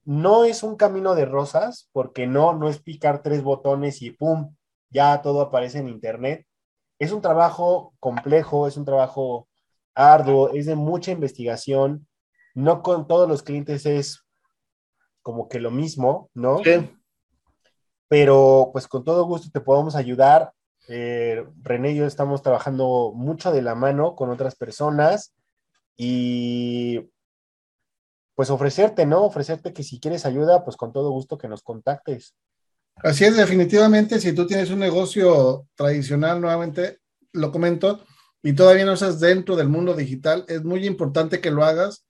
no 0.06 0.43
es 0.43 0.63
un 0.63 0.76
camino 0.76 1.15
de 1.15 1.26
rosas, 1.26 1.89
porque 1.93 2.28
no, 2.28 2.54
no 2.54 2.67
es 2.67 2.82
picar 2.82 3.22
tres 3.24 3.41
botones 3.41 4.02
y 4.02 4.12
¡pum! 4.12 4.56
Ya 4.89 5.22
todo 5.22 5.41
aparece 5.41 5.80
en 5.80 5.88
Internet. 5.88 6.46
Es 7.00 7.12
un 7.12 7.22
trabajo 7.22 7.93
complejo, 8.00 8.67
es 8.67 8.76
un 8.78 8.86
trabajo 8.86 9.48
arduo, 9.96 10.50
es 10.54 10.65
de 10.65 10.76
mucha 10.76 11.12
investigación. 11.12 12.08
No 12.54 12.82
con 12.82 13.08
todos 13.08 13.28
los 13.28 13.44
clientes 13.44 13.86
es 13.86 14.24
como 15.22 15.48
que 15.48 15.60
lo 15.60 15.72
mismo, 15.72 16.30
¿no? 16.34 16.60
Sí. 16.63 16.89
Pero 18.08 18.70
pues 18.72 18.88
con 18.88 19.04
todo 19.04 19.26
gusto 19.26 19.50
te 19.52 19.62
podemos 19.62 19.96
ayudar. 19.96 20.54
Eh, 20.88 21.46
René 21.62 21.92
y 21.92 21.96
yo 21.96 22.06
estamos 22.06 22.42
trabajando 22.42 23.13
mucho 23.16 23.52
de 23.52 23.62
la 23.62 23.74
mano 23.74 24.16
con 24.16 24.30
otras 24.30 24.56
personas 24.56 25.34
y 25.96 27.10
pues 28.36 28.50
ofrecerte, 28.50 29.06
¿no? 29.06 29.24
Ofrecerte 29.24 29.74
que 29.74 29.84
si 29.84 30.00
quieres 30.00 30.26
ayuda, 30.26 30.63
pues 30.63 30.76
con 30.76 30.92
todo 30.92 31.12
gusto 31.12 31.38
que 31.38 31.48
nos 31.48 31.62
contactes. 31.62 32.36
Así 32.98 33.26
es, 33.26 33.36
definitivamente, 33.36 34.20
si 34.20 34.34
tú 34.34 34.46
tienes 34.46 34.70
un 34.70 34.80
negocio 34.80 35.68
tradicional, 35.76 36.42
nuevamente 36.42 37.00
lo 37.32 37.52
comento, 37.52 38.04
y 38.42 38.54
todavía 38.54 38.86
no 38.86 38.94
estás 38.94 39.20
dentro 39.20 39.56
del 39.56 39.70
mundo 39.70 39.96
digital, 39.96 40.46
es 40.48 40.63
muy 40.63 40.86
importante 40.86 41.42
que 41.42 41.52
lo 41.52 41.63
hagas 41.63 42.06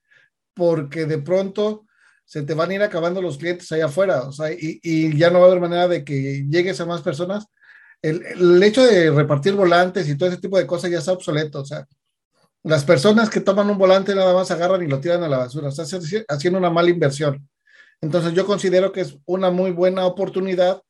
porque 0.53 1.05
de 1.05 1.17
pronto 1.19 1.85
se 2.25 2.43
te 2.43 2.53
van 2.53 2.71
a 2.71 2.73
ir 2.73 2.81
acabando 2.81 3.21
los 3.21 3.37
clientes 3.37 3.71
allá 3.71 3.85
afuera, 3.85 4.23
o 4.23 4.31
sea, 4.31 4.51
y, 4.51 5.15
ya 5.17 5.29
no 5.29 5.39
va 5.39 5.45
a 5.45 5.47
haber 5.49 5.61
manera 5.61 5.87
de 5.87 6.03
que 6.03 6.45
llegues 6.49 6.79
a 6.79 6.85
más 6.85 7.01
personas. 7.01 7.45
El, 8.01 8.61
hecho 8.63 8.83
de 8.85 9.11
repartir 9.11 9.53
volantes 9.53 10.09
y 10.09 10.17
todo 10.17 10.29
ese 10.29 10.41
tipo 10.41 10.57
de 10.57 10.67
cosas 10.67 10.91
ya 10.91 10.99
está 10.99 11.13
obsoleto, 11.13 11.61
o 11.61 11.65
sea, 11.65 11.87
las 12.63 12.83
personas 12.85 13.29
que 13.29 13.41
toman 13.41 13.69
un 13.69 13.77
volante 13.77 14.15
nada 14.15 14.33
más 14.33 14.49
agarran 14.51 14.83
y 14.83 14.87
lo 14.87 14.99
tiran 14.99 15.23
a 15.23 15.27
la 15.27 15.37
basura, 15.37 15.69
estás 15.69 15.93
haciendo 16.29 16.59
una 16.59 16.69
mala 16.69 16.89
inversión. 16.89 17.47
Entonces 18.01 18.33
yo 18.33 18.45
considero 18.45 18.91
que 18.91 19.01
es 19.01 19.17
una 19.25 19.49
muy 19.49 19.71
buena 19.71 20.05
oportunidad 20.05 20.81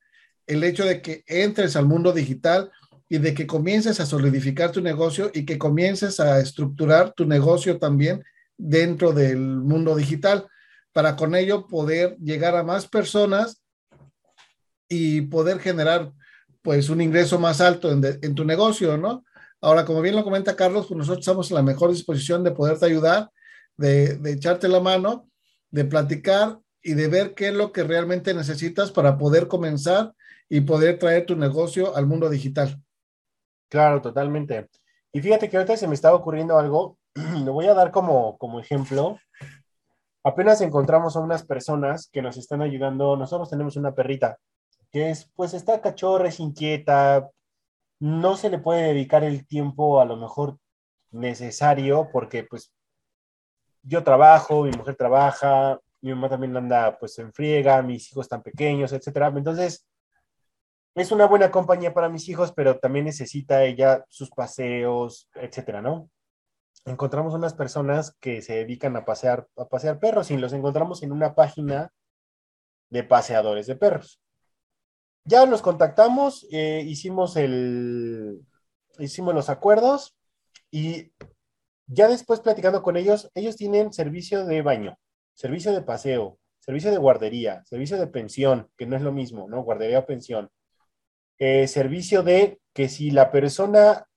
el 0.48 0.64
hecho 0.64 0.86
de 0.86 1.02
que 1.02 1.24
entres 1.28 1.76
al 1.76 1.86
mundo 1.86 2.12
digital 2.12 2.72
y 3.10 3.20
de 3.20 3.34
que 3.34 3.48
comiences 3.48 4.00
a 4.00 4.06
solidificar 4.06 4.72
tu 4.72 4.82
negocio 4.82 5.32
y 5.34 5.46
que 5.46 5.58
comiences 5.58 6.20
a 6.20 6.40
estructurar 6.40 7.14
tu 7.14 7.26
negocio 7.26 7.78
también 7.78 8.24
dentro 8.58 9.12
del 9.14 9.40
mundo 9.40 9.96
digital 9.96 10.48
para 10.92 11.16
con 11.16 11.36
ello 11.36 11.68
poder 11.68 12.18
llegar 12.18 12.56
a 12.56 12.64
más 12.64 12.88
personas 12.88 13.64
y 14.88 15.22
poder 15.22 15.60
generar 15.60 16.12
pues 16.62 16.90
un 16.90 17.02
ingreso 17.02 17.40
más 17.40 17.60
alto 17.60 17.92
en, 17.92 18.36
tu 18.36 18.46
negocio, 18.46 18.98
¿no? 18.98 19.26
Ahora, 19.60 19.86
como 19.86 20.02
bien 20.02 20.16
lo 20.16 20.24
comenta 20.24 20.56
Carlos, 20.56 20.88
pues 20.88 20.98
nosotros 20.98 21.20
estamos 21.20 21.50
en 21.52 21.56
la 21.56 21.64
mejor 21.64 21.92
disposición 21.92 22.44
de 22.44 22.52
poderte 22.52 22.86
ayudar, 22.86 23.30
de, 23.76 24.18
de 24.18 24.32
echarte 24.32 24.68
la 24.68 24.80
mano, 24.80 25.30
de 25.72 25.86
platicar 25.86 26.60
y 26.82 26.94
de 26.94 27.08
ver 27.08 27.34
qué 27.34 27.50
es 27.50 27.54
lo 27.54 27.72
que 27.72 27.84
realmente 27.84 28.34
necesitas 28.34 28.92
para 28.92 29.18
poder 29.18 29.48
comenzar 29.48 30.14
y 30.48 30.62
poder 30.62 31.00
traer 31.00 31.26
tu 31.26 31.36
negocio 31.36 31.96
al 31.96 32.06
mundo 32.06 32.30
digital. 32.30 32.82
Claro, 33.70 34.02
totalmente. 34.02 34.70
Y 35.12 35.22
fíjate 35.22 35.50
que 35.50 35.58
ahorita 35.58 35.78
se 35.78 35.88
me 35.88 35.96
estaba 35.96 36.16
ocurriendo 36.16 36.60
algo, 36.60 36.98
lo 37.46 37.54
voy 37.54 37.68
a 37.68 37.74
dar 37.74 37.92
como, 37.92 38.38
como 38.38 38.60
ejemplo. 38.60 39.20
Apenas 40.24 40.62
encontramos 40.62 41.16
a 41.16 41.20
unas 41.20 41.46
personas 41.46 42.10
que 42.12 42.22
nos 42.22 42.38
están 42.38 42.62
ayudando. 42.62 43.18
Nosotros 43.18 43.50
tenemos 43.50 43.76
una 43.76 43.94
perrita 43.94 44.38
que 44.92 45.10
es, 45.10 45.30
pues 45.36 45.54
está 45.54 45.82
cachorra, 45.82 46.28
es 46.28 46.40
inquieta, 46.40 47.30
no 48.00 48.38
se 48.38 48.50
le 48.50 48.60
puede 48.60 48.84
dedicar 48.84 49.24
el 49.24 49.48
tiempo 49.48 50.00
a 50.00 50.06
lo 50.06 50.18
mejor 50.18 50.60
necesario 51.12 52.10
porque 52.12 52.44
pues 52.44 52.72
yo 53.82 54.04
trabajo, 54.04 54.64
mi 54.64 54.72
mujer 54.72 54.96
trabaja, 54.96 55.80
mi 56.02 56.12
mamá 56.12 56.30
también 56.30 56.56
anda 56.56 56.98
pues 56.98 57.18
en 57.20 57.34
friega, 57.34 57.82
mis 57.82 58.12
hijos 58.12 58.26
están 58.26 58.44
pequeños, 58.44 58.94
etcétera. 58.94 59.28
Entonces, 59.36 59.88
es 60.96 61.12
una 61.12 61.26
buena 61.26 61.50
compañía 61.50 61.94
para 61.94 62.10
mis 62.10 62.30
hijos, 62.30 62.52
pero 62.52 62.78
también 62.78 63.06
necesita 63.06 63.64
ella 63.64 64.06
sus 64.10 64.30
paseos, 64.30 65.28
etcétera, 65.34 65.82
¿no? 65.82 66.10
Encontramos 66.86 67.34
unas 67.34 67.54
personas 67.54 68.16
que 68.20 68.42
se 68.42 68.56
dedican 68.56 68.96
a 68.96 69.06
pasear, 69.06 69.48
a 69.58 69.66
pasear 69.66 70.00
perros 70.00 70.32
y 70.32 70.38
los 70.38 70.54
encontramos 70.54 71.04
en 71.04 71.12
una 71.12 71.36
página 71.36 71.92
de 72.90 73.04
paseadores 73.04 73.68
de 73.68 73.76
perros. 73.76 74.20
Ya 75.26 75.46
nos 75.46 75.62
contactamos, 75.62 76.46
eh, 76.52 76.84
hicimos 76.86 77.38
el, 77.38 78.42
hicimos 79.00 79.34
los 79.34 79.50
acuerdos 79.50 80.16
y 80.70 81.14
ya 81.88 82.08
después 82.10 82.42
platicando 82.42 82.82
con 82.82 82.98
ellos, 82.98 83.32
ellos 83.34 83.56
tienen 83.56 83.94
servicio 83.94 84.46
de 84.46 84.62
baño, 84.62 84.98
servicio 85.34 85.72
de 85.72 85.82
paseo, 85.82 86.38
servicio 86.60 86.92
de 86.92 86.98
guardería, 86.98 87.64
servicio 87.66 87.98
de 87.98 88.08
pensión, 88.08 88.70
que 88.78 88.86
no 88.86 88.98
es 88.98 89.02
lo 89.02 89.14
mismo, 89.14 89.48
¿no? 89.48 89.64
Guardería 89.64 90.00
o 90.00 90.06
pensión 90.06 90.50
eh, 91.40 91.68
servicio 91.68 92.24
de 92.24 92.60
que 92.74 92.90
si 92.90 93.12
la 93.12 93.32
persona, 93.32 94.08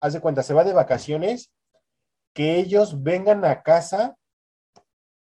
hace 0.00 0.20
cuenta, 0.20 0.42
se 0.42 0.54
va 0.54 0.64
de 0.64 0.72
vacaciones, 0.72 1.50
que 2.32 2.56
ellos 2.56 3.02
vengan 3.02 3.44
a 3.44 3.62
casa, 3.62 4.16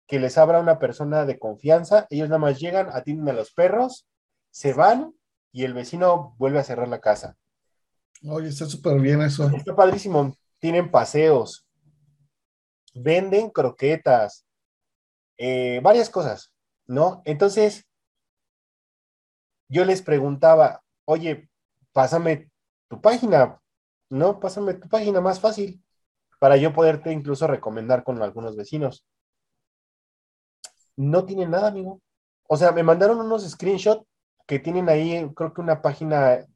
que 0.06 0.18
les 0.18 0.38
abra 0.38 0.60
una 0.60 0.78
persona 0.78 1.24
de 1.24 1.38
confianza, 1.38 2.06
ellos 2.10 2.28
nada 2.28 2.38
más 2.38 2.58
llegan, 2.58 2.88
atienden 2.92 3.28
a 3.28 3.38
los 3.38 3.52
perros, 3.52 4.06
se 4.50 4.72
van 4.72 5.14
y 5.52 5.64
el 5.64 5.74
vecino 5.74 6.34
vuelve 6.38 6.58
a 6.58 6.64
cerrar 6.64 6.88
la 6.88 7.00
casa. 7.00 7.36
Oye, 8.28 8.48
está 8.48 8.66
súper 8.66 9.00
bien 9.00 9.22
eso. 9.22 9.48
Está 9.50 9.76
padrísimo. 9.76 10.34
Tienen 10.58 10.90
paseos, 10.90 11.66
venden 12.94 13.50
croquetas, 13.50 14.44
eh, 15.36 15.80
varias 15.82 16.10
cosas, 16.10 16.52
¿no? 16.86 17.22
Entonces, 17.24 17.86
yo 19.68 19.84
les 19.84 20.02
preguntaba, 20.02 20.82
oye, 21.04 21.48
pásame 21.92 22.50
tu 22.88 23.00
página, 23.00 23.60
¿no? 24.10 24.40
Pásame 24.40 24.74
tu 24.74 24.88
página 24.88 25.20
más 25.20 25.38
fácil 25.38 25.82
para 26.38 26.56
yo 26.56 26.72
poderte 26.72 27.12
incluso 27.12 27.46
recomendar 27.46 28.04
con 28.04 28.22
algunos 28.22 28.56
vecinos. 28.56 29.04
No 30.96 31.24
tiene 31.24 31.46
nada, 31.46 31.68
amigo. 31.68 32.00
O 32.48 32.56
sea, 32.56 32.72
me 32.72 32.82
mandaron 32.82 33.20
unos 33.20 33.48
screenshots 33.48 34.04
que 34.46 34.58
tienen 34.58 34.88
ahí, 34.88 35.30
creo 35.34 35.52
que 35.52 35.60
una 35.60 35.82
página 35.82 36.46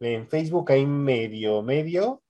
en 0.00 0.28
Facebook 0.28 0.72
ahí 0.72 0.86
medio, 0.86 1.62
medio, 1.62 2.22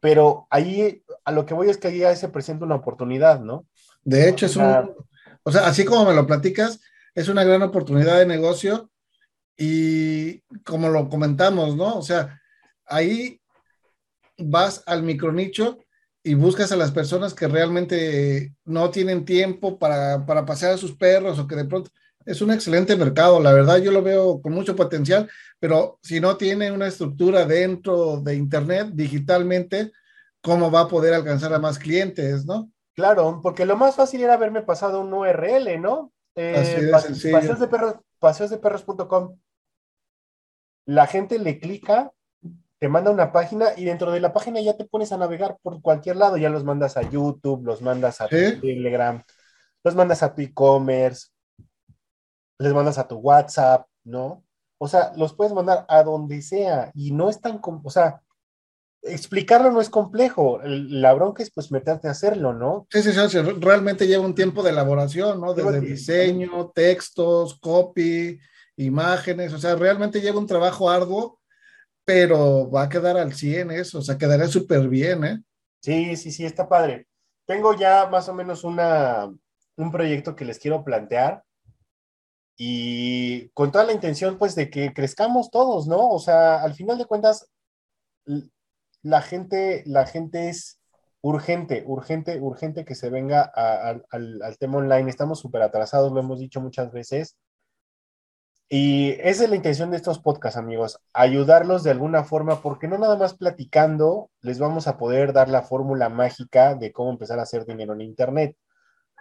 pero 0.00 0.46
ahí 0.50 1.02
a 1.24 1.32
lo 1.32 1.44
que 1.44 1.54
voy 1.54 1.70
es 1.70 1.78
que 1.78 1.88
ahí 1.88 1.98
ya 1.98 2.14
se 2.14 2.28
presenta 2.28 2.64
una 2.64 2.76
oportunidad, 2.76 3.40
¿no? 3.40 3.66
De 4.02 4.28
hecho, 4.28 4.46
es 4.46 4.56
un, 4.56 4.94
o 5.42 5.52
sea, 5.52 5.66
así 5.66 5.84
como 5.84 6.04
me 6.04 6.14
lo 6.14 6.26
platicas, 6.26 6.80
es 7.14 7.28
una 7.28 7.42
gran 7.44 7.62
oportunidad 7.62 8.18
de 8.18 8.26
negocio 8.26 8.90
y 9.56 10.40
como 10.64 10.88
lo 10.88 11.08
comentamos, 11.08 11.76
¿no? 11.76 11.96
O 11.96 12.02
sea, 12.02 12.40
ahí 12.86 13.40
vas 14.38 14.82
al 14.86 15.02
micronicho 15.02 15.78
y 16.22 16.34
buscas 16.34 16.72
a 16.72 16.76
las 16.76 16.90
personas 16.90 17.34
que 17.34 17.48
realmente 17.48 18.54
no 18.64 18.90
tienen 18.90 19.24
tiempo 19.24 19.78
para, 19.78 20.24
para 20.24 20.46
pasear 20.46 20.72
a 20.72 20.78
sus 20.78 20.96
perros 20.96 21.38
o 21.38 21.46
que 21.46 21.56
de 21.56 21.66
pronto 21.66 21.90
es 22.24 22.40
un 22.40 22.50
excelente 22.50 22.96
mercado, 22.96 23.38
la 23.38 23.52
verdad 23.52 23.76
yo 23.78 23.92
lo 23.92 24.02
veo 24.02 24.40
con 24.40 24.52
mucho 24.52 24.74
potencial, 24.74 25.28
pero 25.60 25.98
si 26.02 26.20
no 26.20 26.38
tiene 26.38 26.72
una 26.72 26.86
estructura 26.86 27.44
dentro 27.44 28.20
de 28.22 28.34
Internet 28.34 28.88
digitalmente, 28.94 29.92
¿cómo 30.40 30.70
va 30.70 30.80
a 30.80 30.88
poder 30.88 31.12
alcanzar 31.12 31.52
a 31.52 31.58
más 31.58 31.78
clientes, 31.78 32.46
no? 32.46 32.70
Claro, 32.94 33.40
porque 33.42 33.66
lo 33.66 33.76
más 33.76 33.96
fácil 33.96 34.22
era 34.22 34.34
haberme 34.34 34.62
pasado 34.62 35.02
un 35.02 35.12
URL, 35.12 35.78
¿no? 35.80 36.12
Eh, 36.34 36.90
Así 36.94 37.30
paseos 37.30 37.60
de 37.60 37.68
perros, 37.68 37.96
paseosdeperros.com 38.18 39.36
la 40.86 41.06
gente 41.06 41.38
le 41.38 41.58
clica, 41.58 42.12
te 42.84 42.88
manda 42.90 43.10
una 43.10 43.32
página 43.32 43.68
y 43.78 43.86
dentro 43.86 44.12
de 44.12 44.20
la 44.20 44.34
página 44.34 44.60
ya 44.60 44.76
te 44.76 44.84
pones 44.84 45.10
a 45.10 45.16
navegar 45.16 45.56
por 45.62 45.80
cualquier 45.80 46.16
lado, 46.16 46.36
ya 46.36 46.50
los 46.50 46.64
mandas 46.64 46.98
a 46.98 47.02
YouTube, 47.08 47.64
los 47.64 47.80
mandas 47.80 48.20
a 48.20 48.28
Telegram, 48.28 49.22
los 49.82 49.94
mandas 49.94 50.22
a 50.22 50.34
tu 50.34 50.42
e-commerce, 50.42 51.28
les 52.58 52.74
mandas 52.74 52.98
a 52.98 53.08
tu 53.08 53.16
WhatsApp, 53.16 53.86
¿no? 54.04 54.44
O 54.76 54.86
sea, 54.86 55.14
los 55.16 55.32
puedes 55.32 55.54
mandar 55.54 55.86
a 55.88 56.02
donde 56.02 56.42
sea 56.42 56.90
y 56.92 57.12
no 57.12 57.30
es 57.30 57.40
tan, 57.40 57.58
o 57.62 57.88
sea, 57.88 58.20
explicarlo 59.00 59.72
no 59.72 59.80
es 59.80 59.88
complejo, 59.88 60.60
la 60.62 61.14
bronca 61.14 61.42
es 61.42 61.50
pues 61.50 61.72
meterte 61.72 62.08
a 62.08 62.10
hacerlo, 62.10 62.52
¿no? 62.52 62.86
Sí, 62.90 63.02
sí, 63.02 63.12
sí, 63.12 63.38
realmente 63.60 64.06
lleva 64.06 64.26
un 64.26 64.34
tiempo 64.34 64.62
de 64.62 64.72
elaboración, 64.72 65.40
¿no? 65.40 65.54
Desde 65.54 65.80
diseño, 65.80 66.70
textos, 66.74 67.58
copy, 67.60 68.38
imágenes, 68.76 69.54
o 69.54 69.58
sea, 69.58 69.74
realmente 69.74 70.20
lleva 70.20 70.38
un 70.38 70.46
trabajo 70.46 70.90
arduo, 70.90 71.40
pero 72.04 72.70
va 72.70 72.82
a 72.82 72.88
quedar 72.88 73.16
al 73.16 73.34
100 73.34 73.70
eso, 73.70 73.98
o 73.98 74.02
sea, 74.02 74.18
quedará 74.18 74.46
súper 74.46 74.88
bien, 74.88 75.24
¿eh? 75.24 75.42
Sí, 75.80 76.16
sí, 76.16 76.30
sí, 76.30 76.44
está 76.44 76.68
padre. 76.68 77.06
Tengo 77.46 77.74
ya 77.76 78.06
más 78.06 78.28
o 78.28 78.34
menos 78.34 78.64
una, 78.64 79.30
un 79.76 79.90
proyecto 79.92 80.34
que 80.34 80.44
les 80.44 80.58
quiero 80.58 80.84
plantear 80.84 81.44
y 82.56 83.48
con 83.50 83.72
toda 83.72 83.84
la 83.84 83.92
intención, 83.92 84.38
pues, 84.38 84.54
de 84.54 84.70
que 84.70 84.92
crezcamos 84.92 85.50
todos, 85.50 85.86
¿no? 85.86 86.08
O 86.08 86.18
sea, 86.18 86.62
al 86.62 86.74
final 86.74 86.98
de 86.98 87.06
cuentas, 87.06 87.50
la 89.02 89.22
gente, 89.22 89.82
la 89.86 90.06
gente 90.06 90.48
es 90.48 90.80
urgente, 91.20 91.84
urgente, 91.86 92.40
urgente 92.40 92.84
que 92.84 92.94
se 92.94 93.10
venga 93.10 93.42
al, 93.42 94.04
al, 94.10 94.58
tema 94.58 94.78
online. 94.78 95.10
Estamos 95.10 95.40
súper 95.40 95.62
atrasados, 95.62 96.12
lo 96.12 96.20
hemos 96.20 96.38
dicho 96.38 96.60
muchas 96.60 96.92
veces. 96.92 97.36
Y 98.76 99.12
esa 99.20 99.44
es 99.44 99.50
la 99.50 99.54
intención 99.54 99.92
de 99.92 99.96
estos 99.98 100.18
podcasts, 100.18 100.58
amigos, 100.58 100.98
ayudarlos 101.12 101.84
de 101.84 101.92
alguna 101.92 102.24
forma, 102.24 102.60
porque 102.60 102.88
no 102.88 102.98
nada 102.98 103.16
más 103.16 103.34
platicando 103.34 104.32
les 104.40 104.58
vamos 104.58 104.88
a 104.88 104.98
poder 104.98 105.32
dar 105.32 105.48
la 105.48 105.62
fórmula 105.62 106.08
mágica 106.08 106.74
de 106.74 106.90
cómo 106.90 107.10
empezar 107.10 107.38
a 107.38 107.42
hacer 107.42 107.64
dinero 107.66 107.92
en 107.92 108.00
Internet, 108.00 108.56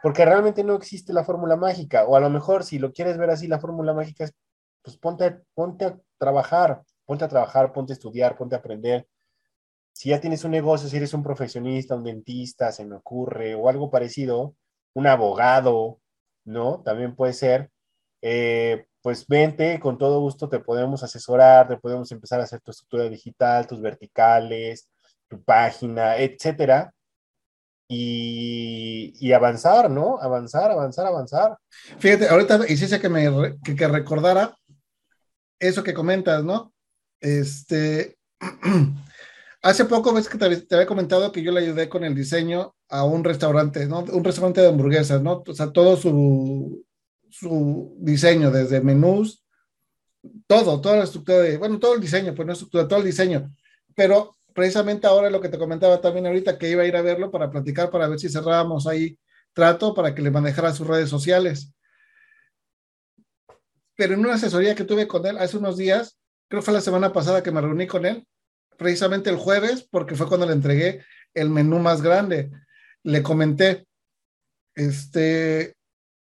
porque 0.01 0.25
realmente 0.25 0.63
no 0.63 0.73
existe 0.73 1.13
la 1.13 1.23
fórmula 1.23 1.55
mágica, 1.55 2.05
o 2.05 2.15
a 2.15 2.19
lo 2.19 2.31
mejor 2.31 2.63
si 2.63 2.79
lo 2.79 2.93
quieres 2.93 3.19
ver 3.19 3.29
así, 3.29 3.45
la 3.45 3.59
fórmula 3.59 3.93
mágica 3.93 4.23
es, 4.23 4.33
pues 4.81 4.97
ponte, 4.97 5.41
ponte 5.53 5.85
a 5.85 5.99
trabajar, 6.17 6.81
ponte 7.05 7.25
a 7.25 7.27
trabajar, 7.27 7.73
ponte 7.73 7.93
a 7.93 7.97
estudiar, 7.97 8.35
ponte 8.35 8.55
a 8.55 8.57
aprender. 8.57 9.07
Si 9.91 10.09
ya 10.09 10.19
tienes 10.19 10.43
un 10.45 10.49
negocio, 10.49 10.89
si 10.89 10.97
eres 10.97 11.13
un 11.13 11.21
profesionista, 11.21 11.95
un 11.95 12.05
dentista, 12.05 12.71
se 12.71 12.85
me 12.85 12.95
ocurre, 12.95 13.53
o 13.53 13.69
algo 13.69 13.91
parecido, 13.91 14.55
un 14.93 15.05
abogado, 15.05 15.99
¿no? 16.43 16.81
También 16.81 17.15
puede 17.15 17.33
ser. 17.33 17.69
Eh, 18.23 18.87
pues 19.03 19.27
vente, 19.27 19.81
con 19.81 19.97
todo 19.97 20.21
gusto 20.21 20.47
te 20.47 20.59
podemos 20.59 21.03
asesorar, 21.03 21.67
te 21.67 21.77
podemos 21.77 22.09
empezar 22.13 22.39
a 22.39 22.45
hacer 22.45 22.61
tu 22.61 22.71
estructura 22.71 23.09
digital, 23.09 23.67
tus 23.67 23.81
verticales, 23.81 24.89
tu 25.27 25.43
página, 25.43 26.17
etcétera. 26.17 26.93
Y, 27.89 29.31
avanzar, 29.33 29.91
¿no? 29.91 30.19
Avanzar, 30.19 30.71
avanzar, 30.71 31.05
avanzar. 31.05 31.57
Fíjate, 31.99 32.29
ahorita 32.29 32.61
hiciste 32.69 32.99
que 32.99 33.09
me 33.09 33.57
que, 33.63 33.87
recordara 33.87 34.57
eso 35.59 35.83
que 35.83 35.93
comentas, 35.93 36.43
¿no? 36.43 36.73
Este, 37.19 38.17
hace 39.61 39.85
poco 39.85 40.13
ves 40.13 40.29
que 40.29 40.37
te, 40.37 40.61
te, 40.61 40.75
había 40.75 40.87
comentado 40.87 41.31
que 41.33 41.43
yo 41.43 41.51
le 41.51 41.59
ayudé 41.59 41.89
con 41.89 42.05
el 42.05 42.15
diseño 42.15 42.73
a 42.89 43.03
un 43.03 43.25
restaurante, 43.25 43.85
¿no? 43.85 43.99
Un 43.99 44.23
restaurante 44.23 44.61
de 44.61 44.69
hamburguesas, 44.69 45.21
¿no? 45.21 45.43
O 45.45 45.53
sea, 45.53 45.71
todo 45.71 45.97
su, 45.97 46.85
su 47.33 47.95
diseño, 47.97 48.51
desde 48.51 48.79
menús, 48.79 49.43
todo, 50.45 50.79
toda 50.79 50.97
la 50.97 51.03
estructura 51.05 51.39
de, 51.39 51.57
bueno, 51.57 51.79
todo 51.79 51.95
el 51.95 52.01
diseño, 52.01 52.35
pues 52.35 52.45
no 52.45 52.53
estructura, 52.53 52.87
todo 52.87 52.99
el 52.99 53.05
diseño. 53.05 53.51
Pero 53.95 54.35
precisamente 54.53 55.07
ahora 55.07 55.31
lo 55.31 55.41
que 55.41 55.49
te 55.49 55.57
comentaba 55.57 55.99
también 55.99 56.27
ahorita, 56.27 56.59
que 56.59 56.69
iba 56.69 56.83
a 56.83 56.85
ir 56.85 56.95
a 56.95 57.01
verlo 57.01 57.31
para 57.31 57.49
platicar, 57.49 57.89
para 57.89 58.07
ver 58.07 58.19
si 58.19 58.29
cerrábamos 58.29 58.85
ahí 58.85 59.17
trato 59.53 59.93
para 59.93 60.13
que 60.13 60.21
le 60.21 60.31
manejara 60.31 60.73
sus 60.73 60.87
redes 60.87 61.09
sociales. 61.09 61.73
Pero 63.95 64.13
en 64.13 64.19
una 64.19 64.35
asesoría 64.35 64.75
que 64.75 64.83
tuve 64.83 65.07
con 65.07 65.25
él 65.25 65.37
hace 65.37 65.57
unos 65.57 65.77
días, 65.77 66.19
creo 66.47 66.61
que 66.61 66.65
fue 66.65 66.73
la 66.73 66.81
semana 66.81 67.13
pasada 67.13 67.41
que 67.41 67.51
me 67.51 67.61
reuní 67.61 67.87
con 67.87 68.05
él, 68.05 68.27
precisamente 68.77 69.29
el 69.29 69.37
jueves, 69.37 69.87
porque 69.89 70.15
fue 70.15 70.27
cuando 70.27 70.45
le 70.45 70.53
entregué 70.53 71.03
el 71.33 71.49
menú 71.49 71.79
más 71.79 72.01
grande. 72.01 72.51
Le 73.03 73.23
comenté, 73.23 73.87
este, 74.75 75.75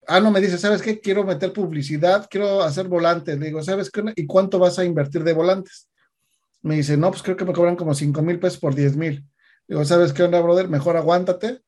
Ah, 0.08 0.20
no, 0.20 0.32
me 0.32 0.42
dice, 0.42 0.58
¿sabes 0.58 0.82
qué? 0.82 1.00
Quiero 1.00 1.24
meter 1.24 1.54
publicidad, 1.54 2.28
quiero 2.30 2.62
hacer 2.62 2.88
volantes. 2.88 3.38
Le 3.40 3.48
digo, 3.48 3.64
¿sabes 3.64 3.90
qué? 3.90 4.04
¿Y 4.16 4.26
cuánto 4.26 4.60
vas 4.60 4.78
a 4.80 4.86
invertir 4.86 5.24
de 5.24 5.34
volantes? 5.34 5.90
Me 6.62 6.76
dice, 6.76 6.98
no, 6.98 7.10
pues 7.12 7.24
creo 7.24 7.38
que 7.38 7.46
me 7.46 7.54
cobran 7.54 7.76
como 7.76 7.94
5 7.94 8.22
mil 8.22 8.40
pesos 8.40 8.60
por 8.60 8.76
10 8.76 8.96
mil. 8.98 9.26
Digo, 9.68 9.86
¿sabes 9.86 10.14
qué 10.14 10.24
onda, 10.24 10.42
brother? 10.42 10.68
Mejor 10.68 10.98
aguántate 10.98 11.62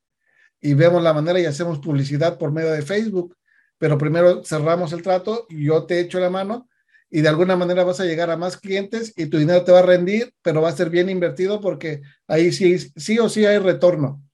y 0.60 0.74
vemos 0.74 1.02
la 1.02 1.14
manera 1.14 1.40
y 1.40 1.46
hacemos 1.46 1.78
publicidad 1.78 2.38
por 2.38 2.52
medio 2.52 2.72
de 2.72 2.82
Facebook. 2.82 3.36
Pero 3.78 3.98
primero 3.98 4.42
cerramos 4.44 4.92
el 4.92 5.02
trato 5.02 5.46
yo 5.50 5.84
te 5.84 6.00
echo 6.00 6.18
la 6.18 6.30
mano 6.30 6.68
y 7.10 7.20
de 7.20 7.28
alguna 7.28 7.56
manera 7.56 7.84
vas 7.84 8.00
a 8.00 8.04
llegar 8.04 8.30
a 8.30 8.36
más 8.36 8.56
clientes 8.56 9.12
y 9.16 9.26
tu 9.26 9.38
dinero 9.38 9.64
te 9.64 9.72
va 9.72 9.80
a 9.80 9.82
rendir, 9.82 10.32
pero 10.42 10.62
va 10.62 10.70
a 10.70 10.76
ser 10.76 10.90
bien 10.90 11.08
invertido 11.08 11.60
porque 11.60 12.02
ahí 12.26 12.52
sí, 12.52 12.78
sí 12.78 13.18
o 13.18 13.28
sí 13.28 13.46
hay 13.46 13.58
retorno 13.58 14.25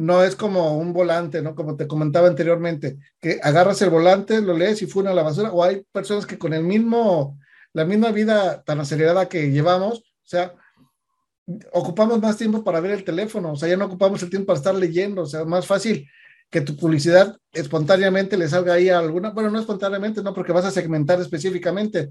no 0.00 0.24
es 0.24 0.34
como 0.34 0.78
un 0.78 0.94
volante, 0.94 1.42
¿no? 1.42 1.54
Como 1.54 1.76
te 1.76 1.86
comentaba 1.86 2.26
anteriormente, 2.26 2.96
que 3.20 3.38
agarras 3.42 3.82
el 3.82 3.90
volante, 3.90 4.40
lo 4.40 4.56
lees 4.56 4.80
y 4.80 4.86
fue 4.86 5.06
a 5.06 5.12
la 5.12 5.22
basura, 5.22 5.52
o 5.52 5.62
hay 5.62 5.82
personas 5.92 6.24
que 6.24 6.38
con 6.38 6.54
el 6.54 6.64
mismo, 6.64 7.38
la 7.74 7.84
misma 7.84 8.10
vida 8.10 8.62
tan 8.62 8.80
acelerada 8.80 9.28
que 9.28 9.50
llevamos, 9.50 9.98
o 9.98 10.02
sea, 10.24 10.54
ocupamos 11.72 12.18
más 12.20 12.38
tiempo 12.38 12.64
para 12.64 12.80
ver 12.80 12.92
el 12.92 13.04
teléfono, 13.04 13.52
o 13.52 13.56
sea, 13.56 13.68
ya 13.68 13.76
no 13.76 13.84
ocupamos 13.84 14.22
el 14.22 14.30
tiempo 14.30 14.46
para 14.46 14.58
estar 14.58 14.74
leyendo, 14.74 15.22
o 15.22 15.26
sea, 15.26 15.44
más 15.44 15.66
fácil 15.66 16.08
que 16.48 16.62
tu 16.62 16.76
publicidad 16.76 17.36
espontáneamente 17.52 18.38
le 18.38 18.48
salga 18.48 18.72
ahí 18.72 18.88
a 18.88 18.98
alguna, 18.98 19.30
bueno, 19.30 19.50
no 19.50 19.60
espontáneamente, 19.60 20.22
no, 20.22 20.32
porque 20.32 20.52
vas 20.52 20.64
a 20.64 20.70
segmentar 20.70 21.20
específicamente, 21.20 22.10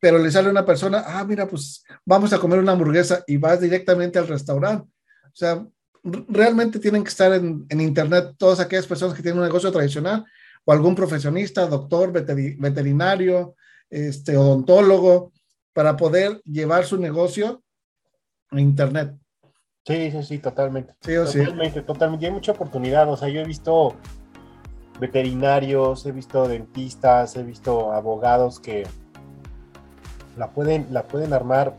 pero 0.00 0.18
le 0.18 0.30
sale 0.30 0.48
una 0.48 0.64
persona, 0.64 1.04
ah, 1.06 1.24
mira, 1.24 1.46
pues 1.46 1.84
vamos 2.06 2.32
a 2.32 2.38
comer 2.38 2.58
una 2.58 2.72
hamburguesa 2.72 3.22
y 3.26 3.36
vas 3.36 3.60
directamente 3.60 4.18
al 4.18 4.28
restaurante. 4.28 4.88
O 5.26 5.36
sea, 5.36 5.64
realmente 6.02 6.78
tienen 6.78 7.04
que 7.04 7.10
estar 7.10 7.32
en, 7.32 7.66
Internet 7.80 8.34
todas 8.36 8.60
aquellas 8.60 8.86
personas 8.86 9.14
que 9.14 9.22
tienen 9.22 9.38
un 9.38 9.46
negocio 9.46 9.70
tradicional 9.70 10.24
o 10.64 10.72
algún 10.72 10.94
profesionista, 10.94 11.66
doctor, 11.66 12.12
veterinario, 12.12 13.54
este, 13.90 14.36
odontólogo, 14.36 15.32
para 15.72 15.96
poder 15.96 16.40
llevar 16.44 16.84
su 16.84 16.98
negocio 16.98 17.62
a 18.50 18.60
Internet. 18.60 19.14
Sí, 19.84 20.10
sí, 20.12 20.22
sí, 20.22 20.38
totalmente. 20.38 20.94
Sí, 21.00 21.16
o 21.16 21.24
totalmente, 21.24 21.80
sí. 21.80 21.86
totalmente. 21.86 22.24
Y 22.24 22.28
hay 22.28 22.34
mucha 22.34 22.52
oportunidad. 22.52 23.10
O 23.10 23.16
sea, 23.16 23.28
yo 23.28 23.40
he 23.40 23.44
visto 23.44 23.96
veterinarios, 25.00 26.06
he 26.06 26.12
visto 26.12 26.46
dentistas, 26.46 27.36
he 27.36 27.42
visto 27.42 27.92
abogados 27.92 28.60
que 28.60 28.86
la 30.36 30.52
pueden, 30.52 30.86
la 30.90 31.04
pueden 31.08 31.32
armar 31.32 31.76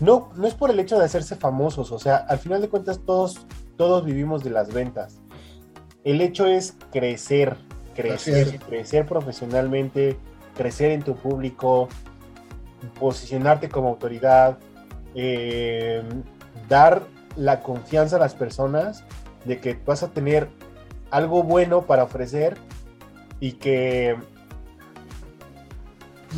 no, 0.00 0.30
no 0.36 0.46
es 0.46 0.54
por 0.54 0.70
el 0.70 0.78
hecho 0.78 0.98
de 0.98 1.04
hacerse 1.04 1.36
famosos, 1.36 1.92
o 1.92 1.98
sea, 1.98 2.16
al 2.16 2.38
final 2.38 2.60
de 2.60 2.68
cuentas 2.68 3.00
todos, 3.04 3.46
todos 3.76 4.04
vivimos 4.04 4.44
de 4.44 4.50
las 4.50 4.72
ventas. 4.72 5.20
El 6.04 6.20
hecho 6.20 6.46
es 6.46 6.76
crecer, 6.92 7.56
crecer, 7.94 8.58
crecer 8.60 9.06
profesionalmente, 9.06 10.16
crecer 10.56 10.92
en 10.92 11.02
tu 11.02 11.16
público, 11.16 11.88
posicionarte 12.98 13.68
como 13.68 13.88
autoridad, 13.88 14.58
eh, 15.14 16.02
dar 16.68 17.02
la 17.36 17.60
confianza 17.60 18.16
a 18.16 18.18
las 18.20 18.34
personas 18.34 19.04
de 19.44 19.60
que 19.60 19.78
vas 19.84 20.02
a 20.02 20.12
tener 20.12 20.48
algo 21.10 21.42
bueno 21.42 21.86
para 21.86 22.04
ofrecer 22.04 22.56
y 23.40 23.52
que 23.52 24.16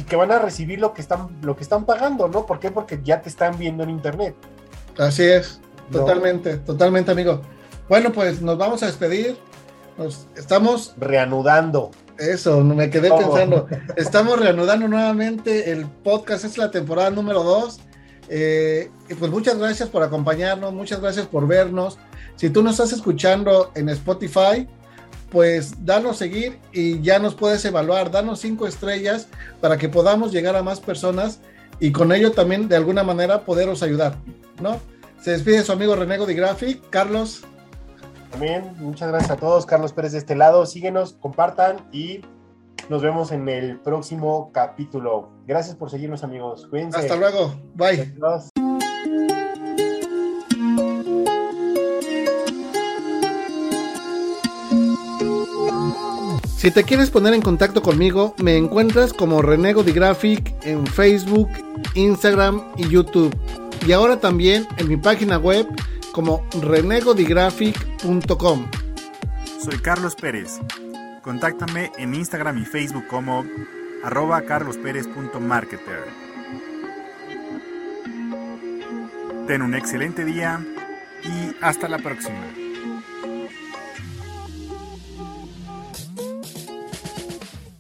y 0.00 0.04
que 0.04 0.16
van 0.16 0.32
a 0.32 0.38
recibir 0.38 0.80
lo 0.80 0.94
que 0.94 1.02
están, 1.02 1.28
lo 1.42 1.56
que 1.56 1.62
están 1.62 1.84
pagando, 1.84 2.26
¿no? 2.26 2.46
¿Por 2.46 2.58
qué? 2.58 2.70
Porque 2.70 3.00
ya 3.04 3.20
te 3.20 3.28
están 3.28 3.58
viendo 3.58 3.82
en 3.82 3.90
internet. 3.90 4.34
Así 4.96 5.24
es, 5.24 5.60
totalmente, 5.92 6.56
totalmente, 6.56 7.10
amigo. 7.10 7.42
Bueno, 7.86 8.10
pues 8.10 8.40
nos 8.40 8.56
vamos 8.56 8.82
a 8.82 8.86
despedir. 8.86 9.36
Nos 9.98 10.26
estamos 10.36 10.94
reanudando. 10.96 11.90
Eso, 12.16 12.64
me 12.64 12.88
quedé 12.88 13.10
pensando. 13.10 13.66
Estamos 13.96 14.40
reanudando 14.40 14.88
nuevamente 14.88 15.70
el 15.70 15.86
podcast, 15.86 16.46
es 16.46 16.56
la 16.56 16.70
temporada 16.70 17.10
número 17.10 17.42
2. 17.42 17.80
Eh, 18.30 18.90
y 19.08 19.14
pues 19.14 19.30
muchas 19.30 19.58
gracias 19.58 19.90
por 19.90 20.02
acompañarnos, 20.02 20.72
muchas 20.72 21.00
gracias 21.00 21.26
por 21.26 21.46
vernos. 21.46 21.98
Si 22.36 22.48
tú 22.48 22.62
nos 22.62 22.72
estás 22.72 22.92
escuchando 22.92 23.70
en 23.74 23.90
Spotify, 23.90 24.66
pues 25.30 25.84
danos 25.84 26.16
seguir 26.16 26.58
y 26.72 27.00
ya 27.00 27.18
nos 27.18 27.34
puedes 27.34 27.64
evaluar, 27.64 28.10
danos 28.10 28.40
cinco 28.40 28.66
estrellas 28.66 29.28
para 29.60 29.76
que 29.76 29.88
podamos 29.88 30.32
llegar 30.32 30.56
a 30.56 30.62
más 30.62 30.80
personas 30.80 31.40
y 31.78 31.92
con 31.92 32.12
ello 32.12 32.32
también 32.32 32.68
de 32.68 32.76
alguna 32.76 33.02
manera 33.02 33.44
poderos 33.44 33.82
ayudar, 33.82 34.16
¿no? 34.60 34.78
Se 35.20 35.32
despide 35.32 35.62
su 35.62 35.72
amigo 35.72 35.96
Renego 35.96 36.26
de 36.26 36.34
Graphic, 36.34 36.88
Carlos. 36.90 37.42
También, 38.30 38.74
muchas 38.78 39.08
gracias 39.08 39.30
a 39.30 39.36
todos, 39.36 39.66
Carlos 39.66 39.92
Pérez 39.92 40.12
de 40.12 40.18
este 40.18 40.36
lado, 40.36 40.66
síguenos, 40.66 41.14
compartan 41.14 41.88
y 41.92 42.20
nos 42.88 43.02
vemos 43.02 43.32
en 43.32 43.48
el 43.48 43.78
próximo 43.78 44.50
capítulo. 44.52 45.30
Gracias 45.46 45.76
por 45.76 45.90
seguirnos 45.90 46.24
amigos, 46.24 46.66
cuídense. 46.68 46.98
Hasta 46.98 47.16
luego, 47.16 47.54
bye. 47.74 48.12
Si 56.60 56.70
te 56.70 56.84
quieres 56.84 57.08
poner 57.08 57.32
en 57.32 57.40
contacto 57.40 57.80
conmigo, 57.80 58.34
me 58.36 58.58
encuentras 58.58 59.14
como 59.14 59.40
Renego 59.40 59.82
Graphic 59.82 60.54
en 60.62 60.86
Facebook, 60.86 61.48
Instagram 61.94 62.62
y 62.76 62.86
YouTube. 62.86 63.34
Y 63.86 63.92
ahora 63.92 64.20
también 64.20 64.68
en 64.76 64.88
mi 64.88 64.98
página 64.98 65.38
web 65.38 65.66
como 66.12 66.46
renegodigraphic.com. 66.60 68.70
Soy 69.58 69.78
Carlos 69.78 70.14
Pérez. 70.16 70.60
Contáctame 71.22 71.92
en 71.96 72.14
Instagram 72.14 72.58
y 72.58 72.66
Facebook 72.66 73.06
como 73.06 73.46
arroba 74.04 74.42
carlospérez.marketer. 74.42 76.04
Ten 79.46 79.62
un 79.62 79.74
excelente 79.74 80.26
día 80.26 80.62
y 81.24 81.56
hasta 81.62 81.88
la 81.88 81.96
próxima. 81.96 82.36